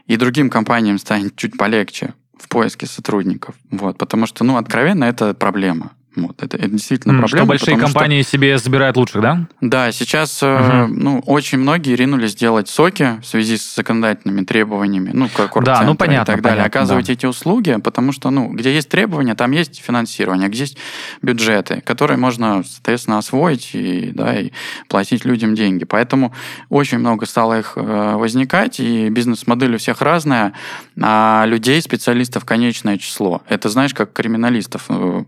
[0.06, 3.54] и другим компаниям станет чуть полегче в поиске сотрудников.
[3.70, 5.92] Вот, потому что, ну, откровенно, это проблема.
[6.26, 7.38] Вот, это, это действительно mm, проблема.
[7.38, 9.46] Что большие компании что, себе забирают лучших, да?
[9.60, 10.86] Да, сейчас uh-huh.
[10.86, 15.94] ну, очень многие ринулись делать соки в связи с законодательными требованиями, ну, как да, ну,
[15.94, 17.12] понятно, и так далее, понятно, оказывать да.
[17.12, 20.78] эти услуги, потому что, ну, где есть требования, там есть финансирование, где есть
[21.22, 24.50] бюджеты, которые можно, соответственно, освоить и, да, и
[24.88, 25.84] платить людям деньги.
[25.84, 26.32] Поэтому
[26.68, 30.52] очень много стало их э, возникать, и бизнес-модель у всех разная,
[31.00, 33.42] а людей, специалистов, конечное число.
[33.48, 35.24] Это, знаешь, как криминалистов э,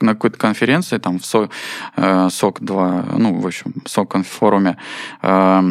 [0.00, 1.48] на какой-то конференции, там в
[1.96, 4.76] э, СОК-2, ну, в общем, СОК-форуме,
[5.22, 5.62] э,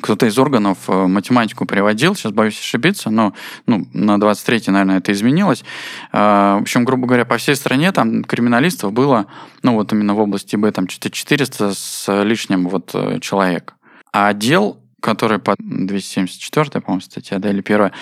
[0.00, 3.32] кто-то из органов э, математику приводил, сейчас боюсь ошибиться, но
[3.66, 5.64] ну, на 23-й, наверное, это изменилось.
[6.12, 9.26] В общем, грубо говоря, по всей стране там криминалистов было,
[9.62, 13.74] ну вот именно в области Б, там 400 с лишним вот человек.
[14.12, 17.92] А отдел который по 274, по-моему, статья, да, или первая,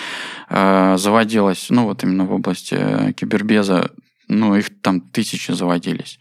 [0.49, 3.91] заводилась, ну, вот именно в области кибербеза,
[4.29, 6.19] ну, их там тысячи заводились.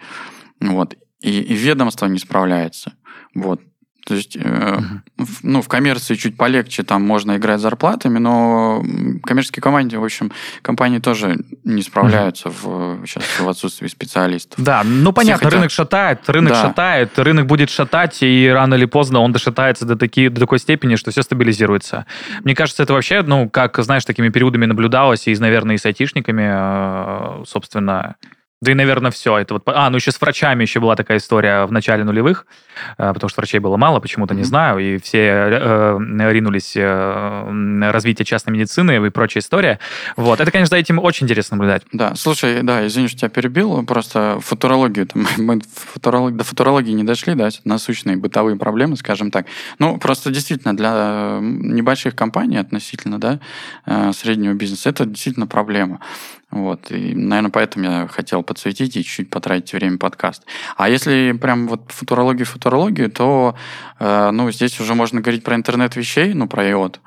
[0.59, 0.95] Вот.
[1.21, 2.93] И, и ведомство не справляется.
[3.33, 3.61] Вот.
[4.05, 4.79] То есть, э,
[5.43, 8.83] ну, в коммерции чуть полегче, там можно играть зарплатами, но
[9.23, 10.31] коммерческие команды, в общем,
[10.61, 14.61] компании тоже не справляются в, сейчас в отсутствии специалистов.
[14.61, 15.53] Да, ну понятно, хотят...
[15.53, 16.61] рынок шатает, рынок да.
[16.61, 20.97] шатает, рынок будет шатать, и рано или поздно он дошатается до, таки, до такой степени,
[20.97, 22.05] что все стабилизируется.
[22.43, 27.41] Мне кажется, это вообще, ну, как, знаешь, такими периодами наблюдалось, и, наверное, и с айтишниками,
[27.41, 28.15] э, собственно,
[28.63, 29.37] да и, наверное, все.
[29.37, 29.63] Это вот...
[29.65, 32.45] А, ну еще с врачами еще была такая история в начале нулевых,
[32.97, 34.37] э, потому что врачей было мало, почему-то mm-hmm.
[34.37, 35.97] не знаю, и все э,
[36.31, 39.79] ринулись э, развитие частной медицины и прочая история.
[40.15, 40.39] Вот.
[40.39, 41.83] Это, конечно, за этим очень интересно наблюдать.
[41.91, 47.03] Да, слушай, да, извини, что тебя перебил, просто футурологию, там, мы футуролог, до футурологии не
[47.03, 49.45] дошли, да, насущные бытовые проблемы, скажем так.
[49.79, 53.39] Ну, просто действительно для небольших компаний относительно, да,
[54.13, 55.99] среднего бизнеса, это действительно проблема.
[56.53, 60.45] Вот, и, наверное, поэтому я хотел подсветить и чуть-чуть потратить время подкаст.
[60.77, 63.55] А если прям вот футурологию, футурологию, то,
[63.99, 66.99] э, ну, здесь уже можно говорить про интернет вещей, ну, про IOT,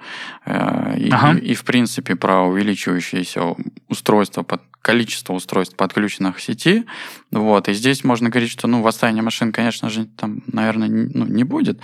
[0.47, 1.39] э, и, ага.
[1.39, 3.55] и, и, в принципе, про увеличивающееся
[3.89, 6.85] устройство, под, количество устройств, подключенных к сети.
[7.31, 11.25] Вот, и здесь можно говорить, что, ну, восстание машин, конечно же, там, наверное, не, ну,
[11.25, 11.79] не будет.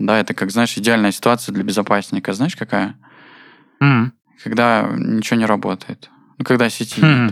[0.00, 2.32] Да, это, как, знаешь, идеальная ситуация для безопасника.
[2.32, 2.96] Знаешь, какая?
[3.80, 4.10] Mm.
[4.42, 6.10] Когда ничего не работает.
[6.38, 7.30] Ну, когда сети хм.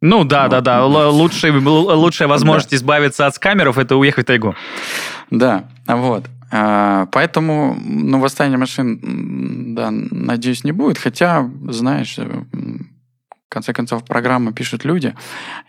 [0.00, 0.50] Ну да, вот.
[0.50, 0.84] да, да.
[0.84, 2.76] Лучшая, лучшая возможность да.
[2.76, 4.54] избавиться от скамеров это уехать в тайгу.
[5.30, 6.26] Да, вот.
[6.50, 10.98] А, поэтому, ну, восстание машин, да, надеюсь, не будет.
[10.98, 15.14] Хотя, знаешь, э, в конце концов, программы пишут люди.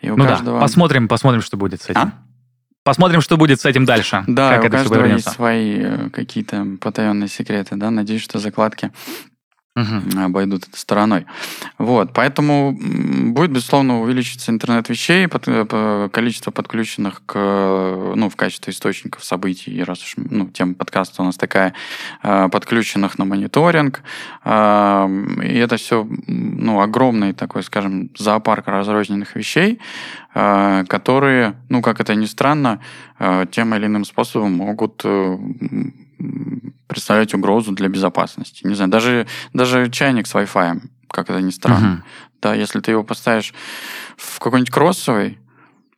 [0.01, 0.59] И у ну каждого...
[0.59, 1.99] да, посмотрим, посмотрим, что будет с этим.
[1.99, 2.13] А?
[2.83, 4.23] Посмотрим, что будет с этим дальше.
[4.27, 7.91] Да, как у это каждого есть свои э, какие-то потаенные секреты, да.
[7.91, 8.91] Надеюсь, что закладки
[9.75, 10.21] угу.
[10.23, 11.25] обойдут это стороной.
[11.77, 12.77] Вот, поэтому
[13.31, 20.03] будет, безусловно, увеличиться интернет вещей, э, количество подключенных к, ну, в качестве источников событий, раз
[20.03, 21.73] уж ну, тема подкаста у нас такая,
[22.23, 24.01] э, подключенных на мониторинг.
[24.43, 25.07] Э,
[25.43, 29.79] и это все ну, огромный такой, скажем, зоопарк разрозненных вещей,
[30.33, 32.79] которые, ну, как это ни странно,
[33.51, 35.03] тем или иным способом могут
[36.87, 38.65] представлять угрозу для безопасности.
[38.65, 42.03] Не знаю, даже, даже чайник с Wi-Fi, как это ни странно.
[42.03, 42.29] Uh-huh.
[42.41, 43.53] Да, если ты его поставишь
[44.17, 45.37] в какой-нибудь кроссовый,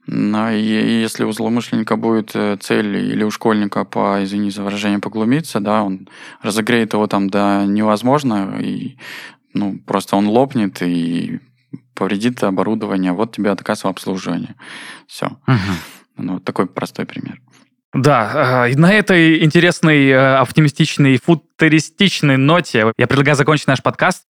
[0.07, 4.63] но и, и если у злоумышленника будет э, цель или у школьника, по, извини за
[4.63, 6.09] выражение, поглумиться, да, он
[6.41, 8.97] разогреет его там до невозможно, и
[9.53, 11.39] ну, просто он лопнет и
[11.93, 13.11] повредит оборудование.
[13.11, 14.55] Вот тебе отказ в обслуживании.
[15.07, 15.27] Все.
[15.47, 15.57] Угу.
[16.17, 17.39] Ну, вот такой простой пример.
[17.93, 24.23] Да, э, на этой интересной, э, оптимистичной, футуристичной ноте я предлагаю закончить наш подкаст.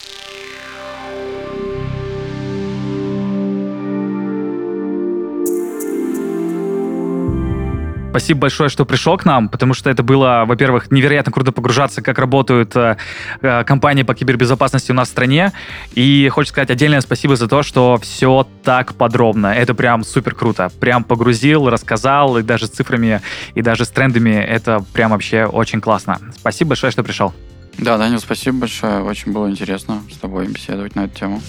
[8.11, 12.19] Спасибо большое, что пришел к нам, потому что это было, во-первых, невероятно круто погружаться, как
[12.19, 12.97] работают э,
[13.41, 15.53] э, компании по кибербезопасности у нас в стране.
[15.93, 19.47] И хочу сказать отдельное спасибо за то, что все так подробно.
[19.47, 20.69] Это прям супер круто.
[20.81, 23.21] Прям погрузил, рассказал, и даже с цифрами,
[23.55, 24.31] и даже с трендами.
[24.31, 26.19] Это прям вообще очень классно.
[26.37, 27.33] Спасибо большое, что пришел.
[27.77, 29.03] Да, Данил, спасибо большое.
[29.03, 31.41] Очень было интересно с тобой беседовать на эту тему.